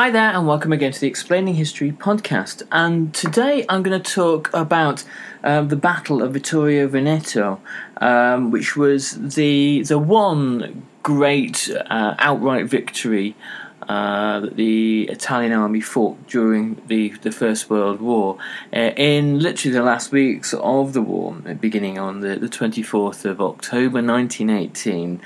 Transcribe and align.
Hi 0.00 0.10
there, 0.10 0.30
and 0.30 0.46
welcome 0.46 0.72
again 0.72 0.92
to 0.92 0.98
the 0.98 1.08
Explaining 1.08 1.56
History 1.56 1.92
podcast. 1.92 2.62
And 2.72 3.12
today 3.12 3.66
I'm 3.68 3.82
going 3.82 4.00
to 4.00 4.12
talk 4.12 4.48
about 4.54 5.04
um, 5.44 5.68
the 5.68 5.76
Battle 5.76 6.22
of 6.22 6.32
Vittorio 6.32 6.88
Veneto, 6.88 7.60
um, 7.98 8.50
which 8.50 8.78
was 8.78 9.34
the 9.34 9.82
the 9.82 9.98
one 9.98 10.86
great 11.02 11.70
uh, 11.90 12.14
outright 12.18 12.64
victory 12.64 13.36
uh, 13.90 14.40
that 14.40 14.56
the 14.56 15.06
Italian 15.10 15.52
army 15.52 15.82
fought 15.82 16.26
during 16.28 16.80
the, 16.86 17.10
the 17.20 17.30
First 17.30 17.68
World 17.68 18.00
War. 18.00 18.38
Uh, 18.72 18.92
in 18.96 19.40
literally 19.40 19.76
the 19.76 19.82
last 19.82 20.12
weeks 20.12 20.54
of 20.54 20.94
the 20.94 21.02
war, 21.02 21.34
beginning 21.60 21.98
on 21.98 22.20
the, 22.20 22.36
the 22.36 22.48
24th 22.48 23.26
of 23.26 23.42
October 23.42 24.00
1918, 24.02 25.20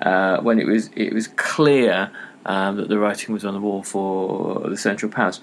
uh, 0.00 0.40
when 0.42 0.58
it 0.58 0.66
was 0.66 0.90
it 0.94 1.14
was 1.14 1.28
clear 1.28 2.10
um, 2.48 2.76
that 2.78 2.88
the 2.88 2.98
writing 2.98 3.34
was 3.34 3.44
on 3.44 3.52
the 3.52 3.60
wall 3.60 3.82
for 3.82 4.68
the 4.68 4.76
Central 4.76 5.12
Powers. 5.12 5.40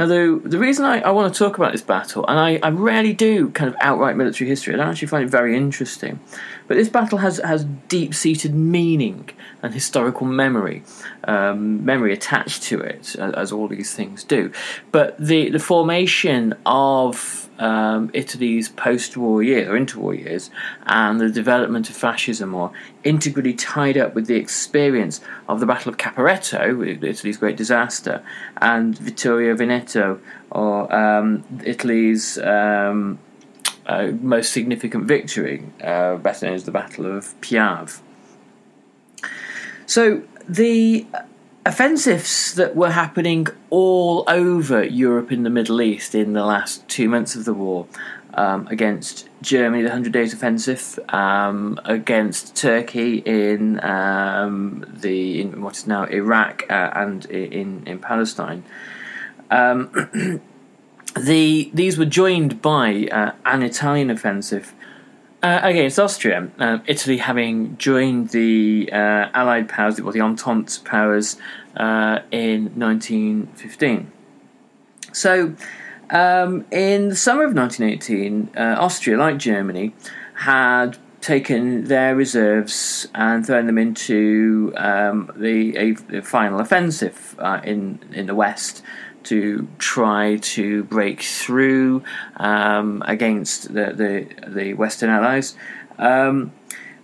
Now, 0.00 0.06
the, 0.06 0.40
the 0.42 0.58
reason 0.58 0.86
I, 0.86 1.00
I 1.00 1.10
want 1.10 1.32
to 1.32 1.38
talk 1.38 1.58
about 1.58 1.72
this 1.72 1.82
battle, 1.82 2.24
and 2.26 2.40
I, 2.40 2.58
I 2.62 2.70
rarely 2.70 3.12
do 3.12 3.50
kind 3.50 3.68
of 3.68 3.76
outright 3.80 4.16
military 4.16 4.48
history, 4.48 4.72
I 4.72 4.78
don't 4.78 4.88
actually 4.88 5.08
find 5.08 5.24
it 5.24 5.30
very 5.30 5.54
interesting, 5.54 6.18
but 6.66 6.78
this 6.78 6.88
battle 6.88 7.18
has, 7.18 7.36
has 7.44 7.64
deep 7.88 8.14
seated 8.14 8.54
meaning 8.54 9.28
and 9.62 9.74
historical 9.74 10.26
memory, 10.26 10.82
um, 11.24 11.84
memory 11.84 12.14
attached 12.14 12.62
to 12.64 12.80
it, 12.80 13.14
as, 13.16 13.34
as, 13.34 13.52
all 13.52 13.68
these 13.68 13.94
things 13.94 14.24
do. 14.24 14.50
But 14.92 15.18
the, 15.18 15.50
the 15.50 15.58
formation 15.58 16.54
of 16.64 17.45
um, 17.58 18.10
Italy's 18.12 18.68
post-war 18.68 19.42
years 19.42 19.68
or 19.68 19.72
interwar 19.72 20.18
years 20.18 20.50
and 20.86 21.20
the 21.20 21.30
development 21.30 21.88
of 21.90 21.96
fascism 21.96 22.54
are 22.54 22.70
integrally 23.04 23.54
tied 23.54 23.96
up 23.96 24.14
with 24.14 24.26
the 24.26 24.36
experience 24.36 25.20
of 25.48 25.60
the 25.60 25.66
Battle 25.66 25.90
of 25.90 25.98
Caporetto, 25.98 27.02
Italy's 27.02 27.36
great 27.36 27.56
disaster, 27.56 28.22
and 28.58 28.98
Vittorio 28.98 29.54
Veneto, 29.54 30.20
or 30.50 30.94
um, 30.94 31.44
Italy's 31.64 32.38
um, 32.38 33.18
uh, 33.86 34.08
most 34.20 34.52
significant 34.52 35.04
victory, 35.04 35.64
uh, 35.82 36.16
better 36.16 36.46
known 36.46 36.54
as 36.54 36.64
the 36.64 36.72
Battle 36.72 37.06
of 37.06 37.40
Piave. 37.40 38.00
So 39.86 40.22
the 40.48 41.06
offensives 41.66 42.54
that 42.54 42.76
were 42.76 42.92
happening 42.92 43.48
all 43.70 44.24
over 44.28 44.84
Europe 44.84 45.32
and 45.32 45.44
the 45.44 45.50
Middle 45.50 45.82
East 45.82 46.14
in 46.14 46.32
the 46.32 46.44
last 46.44 46.86
two 46.88 47.08
months 47.08 47.34
of 47.34 47.44
the 47.44 47.52
war 47.52 47.86
um, 48.34 48.68
against 48.68 49.28
Germany, 49.42 49.82
the 49.82 49.90
Hundred 49.90 50.12
Days 50.12 50.32
Offensive, 50.32 50.98
um, 51.08 51.80
against 51.84 52.54
Turkey 52.54 53.18
in 53.18 53.84
um, 53.84 54.84
the 54.88 55.40
in 55.40 55.60
what 55.60 55.76
is 55.76 55.86
now 55.86 56.04
Iraq 56.04 56.64
uh, 56.70 56.90
and 56.94 57.26
in 57.26 57.82
in 57.86 57.98
Palestine. 57.98 58.62
Um, 59.50 59.90
the 61.18 61.70
these 61.74 61.98
were 61.98 62.04
joined 62.04 62.62
by 62.62 63.08
uh, 63.10 63.32
an 63.44 63.62
Italian 63.62 64.10
offensive 64.10 64.72
uh, 65.42 65.60
against 65.62 65.98
Austria, 65.98 66.50
uh, 66.58 66.78
Italy 66.86 67.18
having 67.18 67.76
joined 67.76 68.30
the 68.30 68.88
uh, 68.92 69.28
Allied 69.34 69.68
powers, 69.68 70.00
or 70.00 70.12
the 70.12 70.20
Entente 70.20 70.80
powers, 70.84 71.36
uh, 71.76 72.20
in 72.30 72.70
1915. 72.78 74.10
So, 75.12 75.54
um, 76.10 76.64
in 76.70 77.08
the 77.08 77.16
summer 77.16 77.44
of 77.44 77.54
1918, 77.54 78.50
uh, 78.56 78.76
Austria, 78.78 79.18
like 79.18 79.38
Germany, 79.38 79.94
had 80.34 80.98
taken 81.20 81.84
their 81.84 82.14
reserves 82.14 83.08
and 83.14 83.44
thrown 83.44 83.66
them 83.66 83.78
into 83.78 84.72
um, 84.76 85.30
the 85.36 85.76
a, 85.76 86.22
final 86.22 86.60
offensive 86.60 87.34
uh, 87.40 87.60
in 87.64 87.98
in 88.12 88.26
the 88.26 88.34
west 88.34 88.82
to 89.26 89.68
try 89.78 90.36
to 90.36 90.84
break 90.84 91.22
through 91.22 92.02
um, 92.36 93.02
against 93.06 93.74
the, 93.74 93.92
the, 93.92 94.50
the 94.50 94.74
Western 94.74 95.10
Allies. 95.10 95.56
Um, 95.98 96.52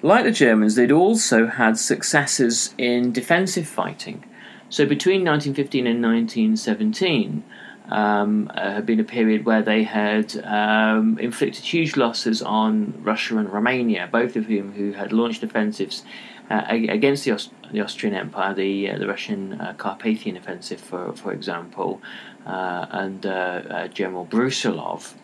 like 0.02 0.24
the 0.24 0.32
Germans, 0.32 0.74
they'd 0.74 0.92
also 0.92 1.46
had 1.46 1.78
successes 1.78 2.74
in 2.76 3.12
defensive 3.12 3.68
fighting. 3.68 4.24
So 4.68 4.86
between 4.86 5.24
1915 5.24 5.86
and 5.86 6.02
1917, 6.02 7.44
um, 7.88 8.50
uh, 8.54 8.72
had 8.72 8.86
been 8.86 9.00
a 9.00 9.04
period 9.04 9.44
where 9.44 9.62
they 9.62 9.82
had 9.82 10.36
um, 10.44 11.18
inflicted 11.18 11.64
huge 11.64 11.96
losses 11.96 12.40
on 12.40 12.94
Russia 13.02 13.36
and 13.36 13.52
Romania, 13.52 14.08
both 14.10 14.34
of 14.34 14.46
whom 14.46 14.72
who 14.72 14.92
had 14.92 15.12
launched 15.12 15.42
offensives 15.42 16.02
uh, 16.50 16.64
against 16.68 17.24
the, 17.24 17.32
Aust- 17.32 17.52
the, 17.72 17.80
Austrian 17.80 18.14
Empire, 18.14 18.54
the 18.54 18.90
uh, 18.90 18.98
the 18.98 19.06
Russian 19.06 19.60
uh, 19.60 19.74
Carpathian 19.78 20.36
Offensive, 20.36 20.80
for 20.80 21.12
for 21.14 21.32
example, 21.32 22.00
uh, 22.46 22.86
and 22.90 23.24
uh, 23.24 23.88
General 23.88 24.26
Brusilov. 24.26 25.14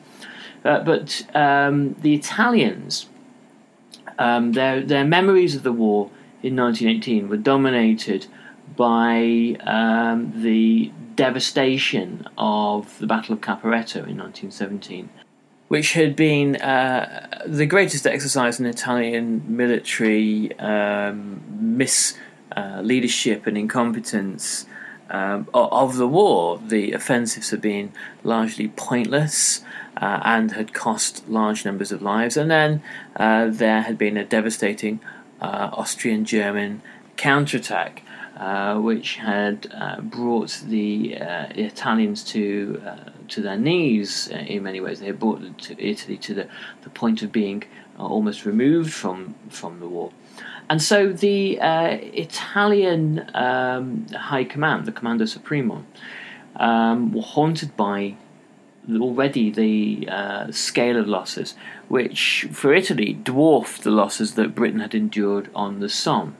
but 0.63 1.27
um, 1.35 1.95
the 2.01 2.15
Italians, 2.15 3.09
um, 4.19 4.53
their 4.53 4.81
their 4.81 5.05
memories 5.05 5.55
of 5.55 5.63
the 5.63 5.73
war 5.73 6.11
in 6.43 6.57
1918 6.57 7.29
were 7.29 7.37
dominated 7.37 8.27
by 8.77 9.57
um, 9.67 10.33
the 10.43 10.93
devastation 11.17 12.25
of 12.39 12.97
the 13.01 13.07
Battle 13.07 13.35
of 13.35 13.41
Caporetto 13.41 14.07
in 14.07 14.17
1917 14.19 15.11
which 15.69 15.93
had 15.93 16.17
been 16.17 16.57
uh, 16.57 17.29
the 17.47 17.67
greatest 17.67 18.07
exercise 18.07 18.59
in 18.59 18.67
Italian 18.67 19.45
military 19.47 20.59
um, 20.59 21.43
mis 21.49 22.17
uh, 22.57 22.83
and 22.83 23.59
incompetence 23.59 24.67
um, 25.11 25.49
of 25.55 25.97
the 25.97 26.09
war. 26.09 26.59
The 26.59 26.93
offensives 26.93 27.51
had 27.51 27.61
been 27.61 27.93
largely 28.25 28.69
pointless 28.69 29.63
uh, 29.97 30.21
and 30.25 30.53
had 30.53 30.73
cost 30.73 31.29
large 31.29 31.65
numbers 31.65 31.93
of 31.93 32.03
lives, 32.03 32.37
and 32.37 32.51
then 32.51 32.83
uh, 33.17 33.49
there 33.49 33.83
had 33.83 33.99
been 33.99 34.17
a 34.17 34.25
devastating 34.25 35.01
uh, 35.41 35.71
Austrian 35.73 36.25
German 36.25 36.83
counterattack. 37.17 38.03
uh, 38.39 38.79
which 38.79 39.17
had 39.17 39.67
uh, 39.75 40.01
brought 40.01 40.63
the 40.67 41.19
uh, 41.19 41.47
Italians 41.57 42.23
to 42.23 42.81
uh, 42.87 43.11
to 43.29 43.43
their 43.43 43.57
knees 43.57 44.29
in 44.29 44.63
many 44.63 44.81
ways. 44.81 45.01
They 45.01 45.07
had 45.07 45.19
brought 45.19 45.59
to 45.59 45.83
Italy 45.83 46.17
to 46.19 46.35
the, 46.35 46.49
the 46.83 46.91
point 46.91 47.23
of 47.23 47.33
being 47.33 47.65
almost 47.99 48.45
removed 48.45 48.93
from 48.93 49.35
from 49.49 49.81
the 49.81 49.89
war. 49.89 50.13
And 50.71 50.83
so 50.83 51.13
the 51.13 51.59
Italian 51.59 53.31
um, 53.35 54.07
High 54.09 54.45
Command, 54.45 54.85
the 54.85 54.93
Comando 54.93 55.27
Supremo, 55.27 55.85
um, 56.57 57.13
were 57.13 57.23
haunted 57.23 57.77
by 57.77 58.17
already 58.97 59.51
the 59.51 60.09
uh, 60.09 60.53
scale 60.53 60.97
of 60.99 61.07
losses, 61.07 61.55
which 61.89 62.47
for 62.53 62.73
Italy 62.73 63.13
dwarfed 63.13 63.83
the 63.83 63.91
losses 63.91 64.35
that 64.35 64.55
Britain 64.55 64.81
had 64.81 64.95
endured 64.95 65.51
on 65.55 65.81
the 65.81 65.89
Somme. 65.89 66.37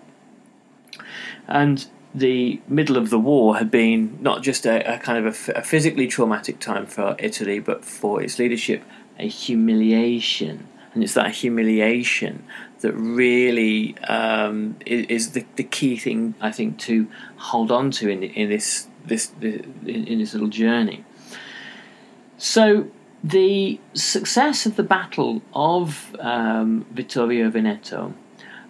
And 1.47 1.87
the 2.19 2.61
middle 2.69 2.97
of 2.97 3.11
the 3.11 3.19
war 3.19 3.57
had 3.57 3.71
been 3.71 4.19
not 4.21 4.43
just 4.43 4.67
a, 4.67 4.95
a 4.95 4.99
kind 4.99 5.25
of 5.25 5.51
a, 5.55 5.63
physically 5.63 6.07
traumatic 6.07 6.59
time 6.61 6.87
for 6.87 7.17
Italy, 7.19 7.59
but 7.59 7.85
for 7.85 8.23
its 8.23 8.39
leadership, 8.39 8.83
a 9.19 9.27
humiliation. 9.29 10.69
And 10.95 11.05
it's 11.05 11.15
that 11.15 11.35
humiliation 11.35 12.45
that 12.81 12.93
really 12.93 13.99
um, 14.05 14.77
is, 14.87 15.07
is 15.07 15.31
the, 15.33 15.45
the, 15.57 15.65
key 15.65 15.97
thing, 15.97 16.35
I 16.41 16.53
think, 16.53 16.79
to 16.81 17.09
hold 17.37 17.71
on 17.71 17.91
to 17.93 18.09
in, 18.09 18.23
in 18.23 18.49
this, 18.49 18.89
this, 19.05 19.33
in, 19.41 19.75
in 19.85 20.19
this 20.19 20.33
little 20.33 20.49
journey. 20.49 21.05
So 22.37 22.89
the 23.23 23.81
success 23.95 24.65
of 24.65 24.77
the 24.77 24.85
Battle 24.85 25.43
of 25.53 26.15
um, 26.21 26.87
Vittorio 26.93 27.51
Veneto 27.51 28.15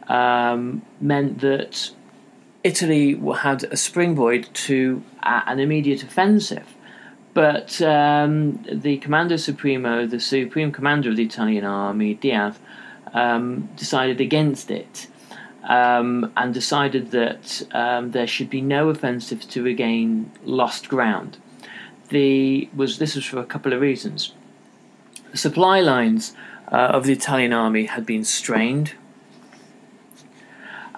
um, 0.08 0.82
meant 1.00 1.40
that 1.40 1.90
Italy 2.64 3.14
had 3.36 3.64
a 3.64 3.76
springboard 3.76 4.48
to 4.52 5.02
uh, 5.22 5.42
an 5.46 5.60
immediate 5.60 6.02
offensive. 6.02 6.74
But 7.34 7.80
um, 7.82 8.64
the 8.70 8.96
Commander 8.98 9.38
Supremo, 9.38 10.06
the 10.06 10.18
supreme 10.18 10.72
commander 10.72 11.10
of 11.10 11.16
the 11.16 11.24
Italian 11.24 11.64
army, 11.64 12.14
Diaz, 12.14 12.58
um, 13.12 13.68
decided 13.76 14.20
against 14.20 14.70
it 14.70 15.06
um, 15.62 16.32
and 16.36 16.52
decided 16.52 17.12
that 17.12 17.62
um, 17.72 18.10
there 18.10 18.26
should 18.26 18.50
be 18.50 18.60
no 18.60 18.88
offensive 18.88 19.48
to 19.50 19.62
regain 19.62 20.32
lost 20.44 20.88
ground 20.88 21.38
the 22.08 22.68
was 22.74 22.98
this 22.98 23.14
was 23.14 23.24
for 23.24 23.38
a 23.38 23.44
couple 23.44 23.72
of 23.72 23.80
reasons. 23.80 24.32
The 25.32 25.38
supply 25.38 25.80
lines 25.80 26.34
uh, 26.70 26.76
of 26.76 27.04
the 27.04 27.12
Italian 27.12 27.52
army 27.52 27.84
had 27.84 28.06
been 28.06 28.24
strained, 28.24 28.94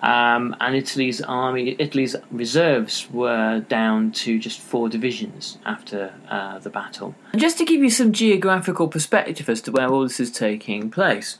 um, 0.02 0.56
and 0.60 0.74
Italy's 0.74 1.20
army, 1.20 1.76
Italy's 1.78 2.16
reserves 2.30 3.08
were 3.10 3.60
down 3.60 4.12
to 4.12 4.38
just 4.38 4.58
four 4.58 4.88
divisions 4.88 5.58
after 5.66 6.14
uh, 6.28 6.58
the 6.58 6.70
battle. 6.70 7.14
And 7.32 7.40
just 7.40 7.58
to 7.58 7.64
give 7.64 7.82
you 7.82 7.90
some 7.90 8.12
geographical 8.12 8.88
perspective 8.88 9.48
as 9.48 9.60
to 9.62 9.72
where 9.72 9.88
all 9.88 10.02
this 10.02 10.18
is 10.18 10.30
taking 10.30 10.90
place, 10.90 11.38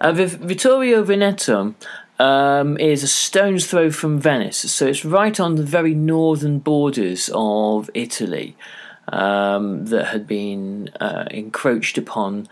uh, 0.00 0.12
Vittorio 0.12 1.02
Veneto 1.02 1.74
um, 2.18 2.76
is 2.78 3.02
a 3.02 3.08
stone's 3.08 3.66
throw 3.66 3.90
from 3.90 4.18
Venice, 4.18 4.58
so 4.70 4.86
it's 4.86 5.04
right 5.04 5.40
on 5.40 5.56
the 5.56 5.62
very 5.62 5.94
northern 5.94 6.58
borders 6.58 7.30
of 7.32 7.88
Italy 7.94 8.56
um, 9.08 9.86
that 9.86 10.06
had 10.06 10.26
been 10.26 10.90
uh, 11.00 11.26
encroached 11.30 11.98
upon 11.98 12.48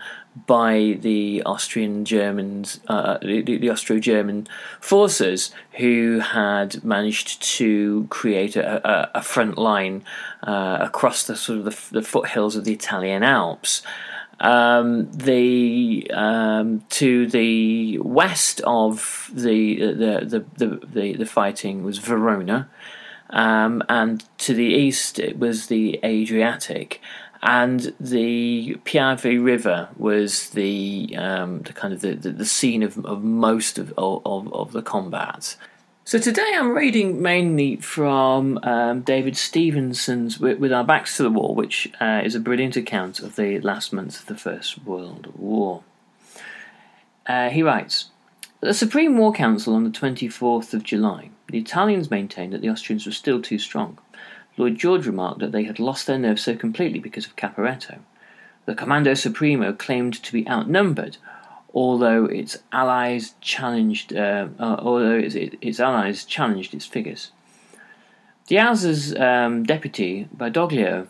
by 0.47 0.97
the 1.01 1.43
Austrian 1.45 2.05
Germans, 2.05 2.79
uh, 2.87 3.17
the, 3.21 3.41
the 3.41 3.69
Austro-German 3.69 4.47
forces, 4.79 5.51
who 5.73 6.19
had 6.19 6.83
managed 6.83 7.41
to 7.57 8.07
create 8.09 8.55
a, 8.55 8.87
a, 8.89 9.11
a 9.15 9.21
front 9.21 9.57
line 9.57 10.03
uh, 10.43 10.77
across 10.79 11.23
the 11.23 11.35
sort 11.35 11.59
of 11.59 11.65
the, 11.65 11.99
the 11.99 12.01
foothills 12.01 12.55
of 12.55 12.63
the 12.63 12.73
Italian 12.73 13.23
Alps. 13.23 13.81
Um, 14.39 15.11
the 15.11 16.09
um, 16.11 16.83
to 16.89 17.27
the 17.27 17.99
west 17.99 18.59
of 18.61 19.29
the 19.31 19.75
the 19.75 20.25
the 20.25 20.45
the, 20.57 20.85
the, 20.87 21.13
the 21.13 21.25
fighting 21.27 21.83
was 21.83 21.99
Verona, 21.99 22.67
um, 23.29 23.83
and 23.87 24.23
to 24.39 24.55
the 24.55 24.65
east 24.65 25.19
it 25.19 25.37
was 25.37 25.67
the 25.67 25.99
Adriatic, 26.03 27.01
and 27.43 27.93
the 27.99 28.77
Piave 28.85 29.43
River 29.43 29.89
was 29.97 30.49
the 30.49 31.15
um, 31.17 31.61
the 31.63 31.73
kind 31.73 31.93
of 31.93 32.01
the, 32.01 32.13
the, 32.13 32.29
the 32.29 32.45
scene 32.45 32.83
of, 32.83 33.03
of 33.05 33.23
most 33.23 33.79
of, 33.79 33.93
of, 33.97 34.53
of 34.53 34.71
the 34.71 34.81
combat. 34.81 35.55
So 36.03 36.19
today 36.19 36.53
I'm 36.55 36.71
reading 36.71 37.21
mainly 37.21 37.77
from 37.77 38.59
um, 38.63 39.01
David 39.01 39.37
Stevenson's 39.37 40.39
with, 40.39 40.59
with, 40.59 40.73
Our 40.73 40.83
Backs 40.83 41.17
to 41.17 41.23
the 41.23 41.29
Wall, 41.29 41.55
which 41.55 41.91
uh, 42.01 42.21
is 42.23 42.35
a 42.35 42.39
brilliant 42.39 42.75
account 42.75 43.19
of 43.19 43.35
the 43.35 43.59
last 43.61 43.93
months 43.93 44.19
of 44.19 44.25
the 44.25 44.35
First 44.35 44.83
World 44.83 45.31
War. 45.37 45.83
Uh, 47.27 47.49
he 47.49 47.63
writes 47.63 48.09
the 48.61 48.73
Supreme 48.73 49.17
War 49.17 49.31
Council 49.31 49.73
on 49.73 49.83
the 49.83 49.89
24th 49.89 50.73
of 50.73 50.83
July, 50.83 51.29
the 51.47 51.57
Italians 51.59 52.11
maintained 52.11 52.53
that 52.53 52.61
the 52.61 52.69
Austrians 52.69 53.05
were 53.05 53.11
still 53.11 53.41
too 53.41 53.57
strong. 53.57 53.97
Lloyd 54.57 54.77
George 54.77 55.07
remarked 55.07 55.39
that 55.39 55.51
they 55.51 55.63
had 55.63 55.79
lost 55.79 56.07
their 56.07 56.17
nerve 56.17 56.39
so 56.39 56.55
completely 56.55 56.99
because 56.99 57.25
of 57.25 57.35
Caporetto. 57.35 57.99
The 58.65 58.75
Comando 58.75 59.17
Supremo 59.17 59.73
claimed 59.73 60.21
to 60.23 60.33
be 60.33 60.47
outnumbered, 60.47 61.17
although 61.73 62.25
its 62.25 62.57
allies 62.71 63.33
challenged, 63.41 64.13
uh, 64.13 64.47
uh, 64.59 64.75
although 64.79 65.17
its, 65.17 65.35
its, 65.35 65.79
allies 65.79 66.25
challenged 66.25 66.73
its 66.73 66.85
figures. 66.85 67.31
Diaz's 68.47 69.15
um, 69.15 69.63
deputy, 69.63 70.27
Badoglio, 70.35 71.07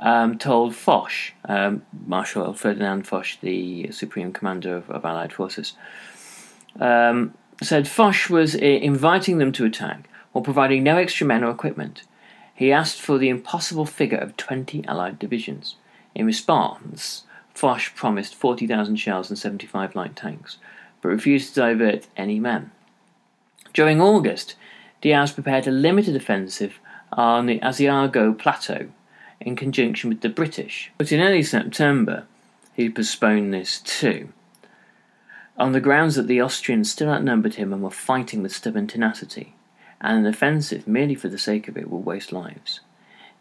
um, 0.00 0.36
told 0.36 0.74
Foch, 0.74 1.12
um, 1.44 1.82
Marshal 2.06 2.52
Ferdinand 2.54 3.06
Foch, 3.06 3.38
the 3.40 3.90
supreme 3.92 4.32
commander 4.32 4.76
of, 4.76 4.90
of 4.90 5.04
Allied 5.04 5.32
forces, 5.32 5.74
um, 6.80 7.34
said 7.62 7.86
Foch 7.86 8.28
was 8.28 8.56
uh, 8.56 8.58
inviting 8.58 9.38
them 9.38 9.52
to 9.52 9.64
attack 9.64 10.08
while 10.32 10.42
providing 10.42 10.82
no 10.82 10.96
extra 10.96 11.26
men 11.26 11.44
or 11.44 11.50
equipment. 11.50 12.02
He 12.54 12.72
asked 12.72 13.00
for 13.00 13.18
the 13.18 13.28
impossible 13.28 13.86
figure 13.86 14.18
of 14.18 14.36
20 14.36 14.84
Allied 14.86 15.18
divisions. 15.18 15.76
In 16.14 16.26
response, 16.26 17.24
Foch 17.54 17.94
promised 17.94 18.34
40,000 18.34 18.96
shells 18.96 19.30
and 19.30 19.38
75 19.38 19.94
light 19.94 20.16
tanks, 20.16 20.58
but 21.00 21.08
refused 21.08 21.54
to 21.54 21.60
divert 21.60 22.06
any 22.16 22.38
men. 22.38 22.70
During 23.72 24.00
August, 24.00 24.54
Diaz 25.00 25.32
prepared 25.32 25.66
a 25.66 25.70
limited 25.70 26.14
offensive 26.14 26.78
on 27.12 27.46
the 27.46 27.58
Asiago 27.60 28.36
Plateau 28.38 28.88
in 29.40 29.56
conjunction 29.56 30.08
with 30.08 30.20
the 30.20 30.28
British, 30.28 30.92
but 30.98 31.10
in 31.10 31.20
early 31.20 31.42
September 31.42 32.26
he 32.74 32.88
postponed 32.88 33.52
this 33.52 33.80
too, 33.80 34.28
on 35.56 35.72
the 35.72 35.80
grounds 35.80 36.14
that 36.14 36.26
the 36.26 36.40
Austrians 36.40 36.90
still 36.90 37.10
outnumbered 37.10 37.54
him 37.54 37.72
and 37.72 37.82
were 37.82 37.90
fighting 37.90 38.42
with 38.42 38.54
stubborn 38.54 38.86
tenacity, 38.86 39.54
and 40.02 40.18
an 40.18 40.26
offensive 40.26 40.86
merely 40.86 41.14
for 41.14 41.28
the 41.28 41.38
sake 41.38 41.68
of 41.68 41.78
it 41.78 41.88
would 41.88 42.04
waste 42.04 42.32
lives. 42.32 42.80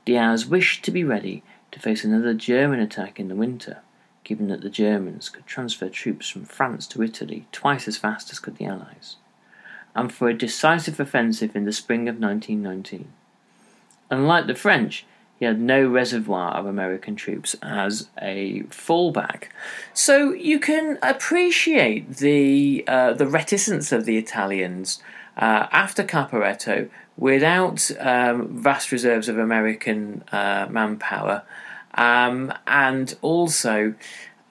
Diaz 0.05 0.45
wished 0.45 0.85
to 0.85 0.91
be 0.91 1.03
ready 1.03 1.43
to 1.71 1.79
face 1.79 2.05
another 2.05 2.33
German 2.33 2.79
attack 2.79 3.19
in 3.19 3.27
the 3.27 3.35
winter 3.35 3.81
given 4.23 4.47
that 4.47 4.61
the 4.61 4.69
Germans 4.69 5.29
could 5.29 5.45
transfer 5.45 5.89
troops 5.89 6.29
from 6.29 6.45
France 6.45 6.87
to 6.87 7.03
Italy 7.03 7.47
twice 7.51 7.87
as 7.87 7.97
fast 7.97 8.31
as 8.31 8.39
could 8.39 8.57
the 8.57 8.65
Allies, 8.65 9.17
and 9.95 10.11
for 10.11 10.29
a 10.29 10.37
decisive 10.37 10.99
offensive 10.99 11.55
in 11.55 11.65
the 11.65 11.73
spring 11.73 12.07
of 12.07 12.19
1919. 12.19 13.11
Unlike 14.09 14.47
the 14.47 14.55
French, 14.55 15.05
he 15.39 15.45
had 15.45 15.59
no 15.59 15.87
reservoir 15.87 16.53
of 16.53 16.67
American 16.67 17.15
troops 17.15 17.55
as 17.63 18.09
a 18.21 18.61
fallback. 18.69 19.45
So 19.93 20.33
you 20.33 20.59
can 20.59 20.99
appreciate 21.01 22.17
the 22.17 22.83
uh, 22.87 23.13
the 23.13 23.25
reticence 23.25 23.91
of 23.91 24.05
the 24.05 24.17
Italians 24.17 25.01
uh, 25.41 25.67
after 25.71 26.03
Caporetto 26.03 26.89
without 27.17 27.91
um, 27.99 28.47
vast 28.57 28.91
reserves 28.91 29.27
of 29.27 29.37
American 29.37 30.23
uh, 30.31 30.67
manpower 30.69 31.43
um, 31.95 32.53
and 32.67 33.17
also 33.21 33.93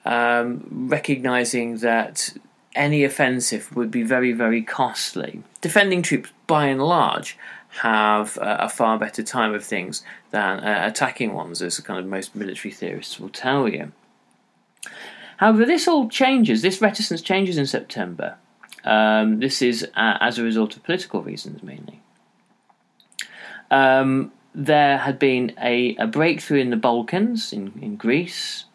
um, 0.05 0.67
recognizing 0.89 1.77
that 1.77 2.33
any 2.75 3.03
offensive 3.03 3.75
would 3.75 3.91
be 3.91 4.03
very, 4.03 4.31
very 4.31 4.61
costly. 4.61 5.43
Defending 5.61 6.01
troops, 6.01 6.31
by 6.47 6.67
and 6.67 6.81
large, 6.81 7.37
have 7.79 8.37
a, 8.37 8.57
a 8.61 8.69
far 8.69 8.97
better 8.97 9.23
time 9.23 9.53
of 9.53 9.63
things 9.63 10.03
than 10.31 10.59
uh, 10.59 10.83
attacking 10.85 11.33
ones, 11.33 11.61
as 11.61 11.79
kind 11.79 11.99
of 11.99 12.05
most 12.05 12.35
military 12.35 12.73
theorists 12.73 13.19
will 13.19 13.29
tell 13.29 13.67
you. 13.67 13.91
However, 15.37 15.65
this 15.65 15.87
all 15.87 16.07
changes. 16.07 16.61
This 16.61 16.81
reticence 16.81 17.21
changes 17.21 17.57
in 17.57 17.65
September. 17.65 18.37
Um, 18.83 19.39
this 19.39 19.61
is 19.61 19.83
uh, 19.95 20.17
as 20.19 20.37
a 20.37 20.43
result 20.43 20.75
of 20.75 20.83
political 20.83 21.21
reasons 21.21 21.61
mainly. 21.63 22.01
Um, 23.69 24.31
there 24.53 24.97
had 24.97 25.17
been 25.17 25.53
a, 25.61 25.95
a 25.95 26.07
breakthrough 26.07 26.59
in 26.59 26.71
the 26.71 26.77
Balkans, 26.77 27.53
in, 27.53 27.71
in 27.81 27.95
Greece, 27.95 28.65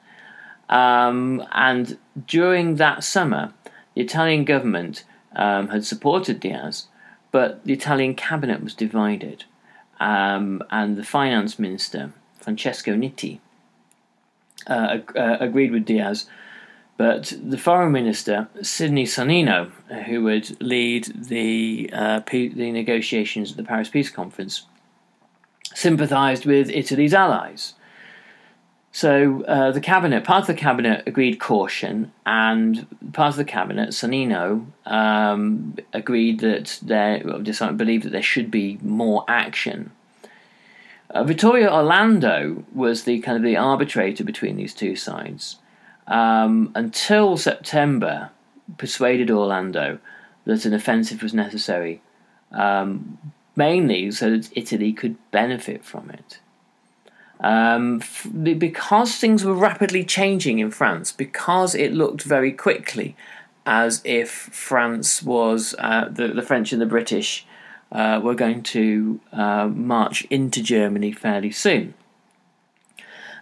um, 0.71 1.45
and 1.53 1.99
during 2.27 2.77
that 2.77 3.05
summer, 3.05 3.53
the 3.95 4.01
Italian 4.01 4.45
government 4.45 5.05
um, 5.35 5.69
had 5.69 5.85
supported 5.85 6.41
Diaz 6.41 6.87
but 7.37 7.63
the 7.65 7.73
Italian 7.75 8.15
cabinet 8.15 8.63
was 8.63 8.73
divided, 8.73 9.45
um, 10.01 10.63
and 10.71 10.97
the 10.97 11.05
finance 11.05 11.59
minister, 11.59 12.13
Francesco 12.39 12.93
Nitti, 12.93 13.41
uh, 14.67 15.01
uh, 15.15 15.37
agreed 15.39 15.71
with 15.71 15.85
Diaz. 15.85 16.25
But 16.97 17.35
the 17.43 17.59
foreign 17.59 17.93
minister, 17.93 18.49
Sidney 18.63 19.05
Sonnino, 19.05 19.71
who 20.07 20.25
would 20.25 20.61
lead 20.63 21.05
the, 21.29 21.91
uh, 21.93 22.21
the 22.31 22.71
negotiations 22.71 23.51
at 23.51 23.57
the 23.59 23.65
Paris 23.65 23.91
Peace 23.91 24.09
Conference, 24.09 24.63
sympathised 25.75 26.47
with 26.47 26.71
Italy's 26.71 27.13
allies. 27.13 27.75
So 28.93 29.45
uh, 29.45 29.73
the 29.73 29.81
cabinet, 29.81 30.25
part 30.25 30.43
of 30.43 30.47
the 30.47 30.55
cabinet 30.55 31.03
agreed 31.07 31.39
caution, 31.39 32.13
and 32.25 32.87
part 33.13 33.29
of 33.29 33.37
the 33.37 33.45
cabinet, 33.45 33.91
Sonnino, 33.91 34.65
um, 34.87 35.77
agreed 35.93 36.41
that 36.41 36.79
they 36.83 37.23
decided, 37.43 37.77
believed 37.77 38.05
that 38.05 38.13
there 38.13 38.23
should 38.23 38.51
be 38.51 38.79
more 38.81 39.27
action. 39.29 39.91
Uh, 41.11 41.25
Vittorio 41.25 41.71
Orlando 41.71 42.65
was 42.73 43.05
the 43.05 43.21
kind 43.21 43.37
of 43.37 43.43
the 43.43 43.59
arbitrator 43.59 44.25
between 44.25 44.57
these 44.57 44.73
two 44.73 44.97
sides 44.97 45.57
um, 46.09 46.73
until 46.75 47.37
September. 47.37 48.31
Persuaded 48.79 49.31
Orlando 49.31 50.01
that 50.45 50.65
an 50.65 50.75
offensive 50.75 51.23
was 51.23 51.33
necessary, 51.33 52.01
um, 52.51 53.17
mainly 53.55 54.11
so 54.11 54.31
that 54.31 54.51
Italy 54.57 54.93
could 54.93 55.17
benefit 55.31 55.85
from 55.85 56.11
it. 56.11 56.41
Um, 57.41 58.01
f- 58.01 58.27
because 58.33 59.17
things 59.17 59.45
were 59.45 59.55
rapidly 59.55 60.05
changing 60.05 60.59
in 60.59 60.71
France, 60.71 61.13
because 61.13 61.75
it 61.75 61.93
looked 61.93 62.23
very 62.23 62.53
quickly 62.53 63.15
as 63.67 64.01
if 64.05 64.31
France 64.31 65.23
was, 65.23 65.75
uh, 65.79 66.09
the, 66.09 66.29
the 66.29 66.43
French 66.43 66.73
and 66.73 66.81
the 66.81 66.87
British 66.87 67.45
uh, 67.93 68.21
were 68.23 68.35
going 68.35 68.63
to 68.63 69.21
uh, 69.33 69.69
march 69.69 70.25
into 70.31 70.63
Germany 70.63 71.13
fairly 71.13 71.51
soon. 71.51 71.95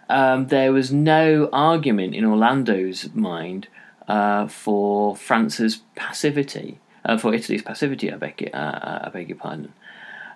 Um, 0.09 0.47
there 0.47 0.71
was 0.71 0.91
no 0.91 1.49
argument 1.51 2.15
in 2.15 2.25
Orlando's 2.25 3.13
mind 3.13 3.67
uh, 4.07 4.47
for 4.47 5.15
France's 5.15 5.81
passivity, 5.95 6.79
uh, 7.03 7.17
for 7.17 7.33
Italy's 7.33 7.63
passivity, 7.63 8.11
I 8.11 8.17
beg, 8.17 8.49
uh, 8.53 8.99
I 9.03 9.09
beg 9.09 9.29
your 9.29 9.37
pardon 9.37 9.73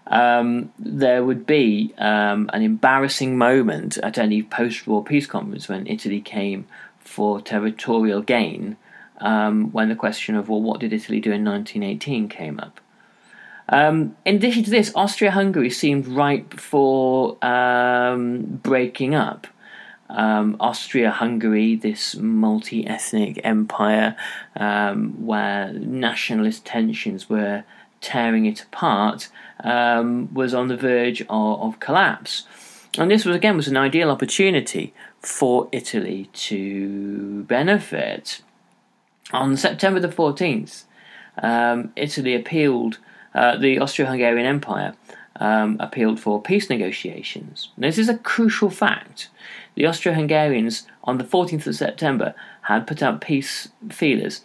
um, 0.10 0.74
there 0.80 1.24
would 1.24 1.46
be 1.46 1.94
um, 1.98 2.50
an 2.52 2.64
embarrassing 2.64 3.38
moment 3.38 3.98
at 4.00 4.18
any 4.18 4.42
post 4.42 4.88
war 4.88 5.04
peace 5.04 5.28
conference 5.28 5.70
when 5.70 5.86
Italy 5.88 6.20
came 6.20 6.68
for 7.00 7.40
territorial 7.40 8.22
gain, 8.22 8.76
um, 9.20 9.72
when 9.72 9.90
the 9.90 9.96
question 9.96 10.36
of, 10.36 10.50
well, 10.50 10.62
what 10.62 10.80
did 10.80 10.94
Italy 10.94 11.20
do 11.20 11.32
in 11.32 11.46
1918 11.46 12.28
came 12.28 12.60
up. 12.60 12.82
Um, 13.72 14.16
in 14.26 14.38
addition 14.38 14.64
to 14.64 14.72
this, 14.72 14.92
Austria 14.96 15.32
Hungary 15.32 15.70
seemed 15.70 16.08
ripe 16.08 16.60
for 16.60 17.44
um, 17.46 18.60
breaking 18.64 19.14
up. 19.14 19.46
Um, 20.10 20.58
Austria 20.60 21.12
Hungary, 21.12 21.76
this 21.76 22.16
multi 22.16 22.88
ethnic 22.88 23.40
empire 23.44 24.16
where 24.56 25.72
nationalist 25.74 26.66
tensions 26.66 27.30
were 27.30 27.64
tearing 28.02 28.46
it 28.46 28.62
apart, 28.64 29.30
um, 29.64 30.34
was 30.34 30.54
on 30.54 30.68
the 30.68 30.78
verge 30.78 31.22
of, 31.24 31.62
of, 31.62 31.80
collapse. 31.80 32.46
And 32.98 33.12
this 33.12 33.26
was 33.26 33.36
again 33.36 33.58
was 33.58 33.68
an 33.68 33.78
ideal 33.78 34.10
opportunity 34.10 34.94
for 35.20 35.70
Italy 35.72 36.30
to 36.34 37.44
benefit. 37.44 38.42
On 39.32 39.56
September 39.56 40.00
the 40.00 40.08
14th, 40.08 40.84
um, 41.42 41.92
Italy 41.96 42.34
appealed, 42.36 42.98
uh, 43.36 43.58
the 43.58 43.80
Austro 43.80 44.06
Hungarian 44.06 44.48
Empire 44.48 44.96
um, 45.40 45.78
appealed 45.80 46.20
for 46.20 46.42
peace 46.42 46.70
negotiations. 46.70 47.70
this 47.78 47.98
is 47.98 48.10
a 48.10 48.18
crucial 48.18 48.70
fact. 48.70 49.30
The 49.76 49.86
Austro 49.86 50.14
Hungarians, 50.14 50.86
on 51.04 51.18
the 51.18 51.24
14th 51.24 51.68
of 51.68 51.76
September, 51.76 52.36
had 52.64 52.86
put 52.86 53.02
out 53.02 53.22
peace 53.22 53.70
feelers 53.90 54.42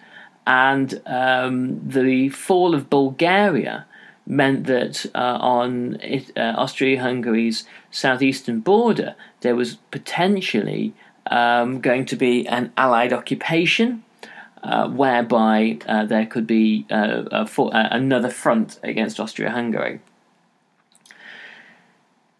and 0.47 1.01
um, 1.07 1.81
the 1.89 2.29
fall 2.29 2.75
of 2.75 2.91
Bulgaria 2.91 3.87
meant 4.27 4.65
that 4.67 5.07
uh, 5.15 5.39
on 5.41 5.99
uh, 6.01 6.41
Austria-Hungary's 6.57 7.65
southeastern 7.91 8.61
border 8.61 9.15
there 9.41 9.55
was 9.55 9.77
potentially 9.91 10.95
um, 11.31 11.81
going 11.81 12.05
to 12.07 12.17
be 12.17 12.47
an 12.49 12.73
Allied 12.77 13.13
occupation, 13.13 14.03
uh, 14.63 14.89
whereby 14.89 15.79
uh, 15.87 16.05
there 16.05 16.27
could 16.27 16.47
be 16.47 16.87
uh, 16.91 17.47
for, 17.47 17.75
uh, 17.75 17.89
another 17.91 18.31
front 18.31 18.79
against 18.83 19.21
Austria-Hungary. 19.21 20.01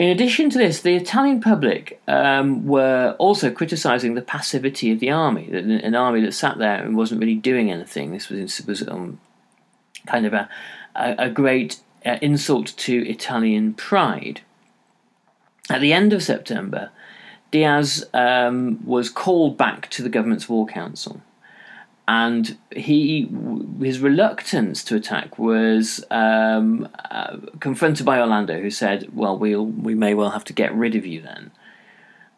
In 0.05 0.11
addition 0.11 0.51
to 0.51 0.59
this, 0.59 0.83
the 0.83 0.97
Italian 0.97 1.41
public 1.41 1.99
um, 2.07 2.67
were 2.67 3.17
also 3.19 3.51
criticising 3.51 4.13
the 4.13 4.21
passivity 4.21 4.93
of 4.93 5.01
the 5.01 5.11
army, 5.11 5.51
an 5.51 5.95
army 5.95 6.21
that 6.21 6.33
sat 6.33 6.59
there 6.59 6.85
and 6.85 6.95
wasn't 6.95 7.23
really 7.23 7.37
doing 7.37 7.71
anything. 7.71 8.13
This 8.13 8.29
was, 8.29 8.67
was 8.67 8.87
um, 8.87 9.19
kind 10.07 10.27
of 10.27 10.35
a, 10.35 10.47
a, 10.95 11.31
great 11.31 11.81
uh, 12.05 12.19
insult 12.21 12.77
to 12.77 13.09
Italian 13.09 13.73
pride. 13.73 14.43
At 15.71 15.81
the 15.81 15.95
end 15.95 16.13
of 16.13 16.23
September, 16.23 16.91
Diaz 17.51 18.05
um, 18.13 18.85
was 18.85 19.09
called 19.09 19.57
back 19.57 19.89
to 19.89 20.03
the 20.03 20.11
government's 20.11 20.51
war 20.51 20.67
council 20.67 21.23
and 22.07 22.59
he 22.71 23.29
his 23.81 24.01
reluctance 24.01 24.85
to 24.85 24.97
attack 24.97 25.39
was 25.39 26.05
um, 26.11 26.89
uh, 27.11 27.39
confronted 27.61 28.05
by 28.05 28.21
Orlando, 28.21 28.61
who 28.61 28.71
said, 28.71 29.09
"Well, 29.15 29.39
we'll 29.39 29.67
we 29.67 29.95
may 29.95 30.15
well 30.15 30.31
have 30.31 30.45
to 30.45 30.53
get 30.53 30.75
rid 30.75 30.95
of 30.95 31.07
you 31.07 31.23
then." 31.23 31.51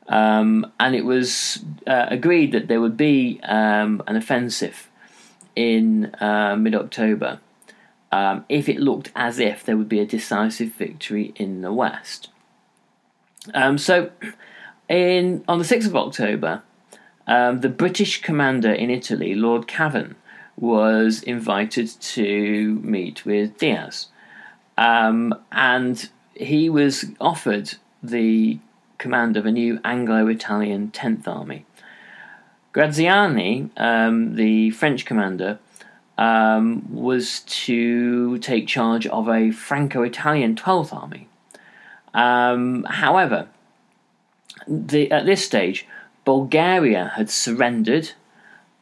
Um, 0.08 0.72
and 0.78 0.94
it 0.94 1.04
was 1.04 1.64
uh, 1.86 2.06
agreed 2.08 2.52
that 2.52 2.68
there 2.68 2.80
would 2.80 2.96
be 2.96 3.40
um, 3.42 4.02
an 4.06 4.14
offensive 4.14 4.88
in 5.56 6.14
uh, 6.20 6.54
mid-October 6.56 7.40
um, 8.12 8.44
if 8.48 8.68
it 8.68 8.78
looked 8.78 9.10
as 9.16 9.40
if 9.40 9.64
there 9.64 9.76
would 9.76 9.88
be 9.88 9.98
a 9.98 10.06
decisive 10.06 10.72
victory 10.74 11.32
in 11.36 11.62
the 11.62 11.72
west. 11.72 12.28
Um, 13.52 13.78
so, 13.78 14.10
in 14.88 15.44
on 15.48 15.58
the 15.58 15.64
sixth 15.64 15.88
of 15.88 15.96
October. 15.96 16.62
Um, 17.26 17.60
the 17.60 17.68
British 17.68 18.22
commander 18.22 18.72
in 18.72 18.90
Italy, 18.90 19.34
Lord 19.34 19.66
Cavan, 19.66 20.16
was 20.56 21.22
invited 21.22 21.88
to 22.00 22.80
meet 22.82 23.24
with 23.26 23.58
Diaz. 23.58 24.08
Um, 24.78 25.34
and 25.52 26.08
he 26.34 26.68
was 26.68 27.06
offered 27.20 27.74
the 28.02 28.58
command 28.98 29.36
of 29.36 29.46
a 29.46 29.52
new 29.52 29.80
Anglo 29.84 30.26
Italian 30.28 30.90
10th 30.90 31.26
Army. 31.26 31.66
Graziani, 32.72 33.70
um, 33.76 34.36
the 34.36 34.70
French 34.70 35.04
commander, 35.04 35.58
um, 36.18 36.86
was 36.94 37.40
to 37.40 38.38
take 38.38 38.66
charge 38.66 39.06
of 39.06 39.28
a 39.28 39.50
Franco 39.50 40.02
Italian 40.02 40.54
12th 40.54 40.94
Army. 40.94 41.28
Um, 42.14 42.84
however, 42.84 43.48
the, 44.66 45.10
at 45.10 45.26
this 45.26 45.44
stage, 45.44 45.86
Bulgaria 46.26 47.12
had 47.16 47.30
surrendered, 47.30 48.10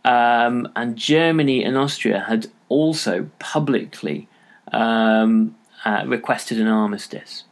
um, 0.05 0.67
and 0.75 0.97
Germany 0.97 1.63
and 1.63 1.77
Austria 1.77 2.25
had 2.27 2.49
also 2.69 3.31
publicly 3.39 4.27
um, 4.73 5.55
uh, 5.85 6.03
requested 6.07 6.59
an 6.59 6.67
armistice. 6.67 7.45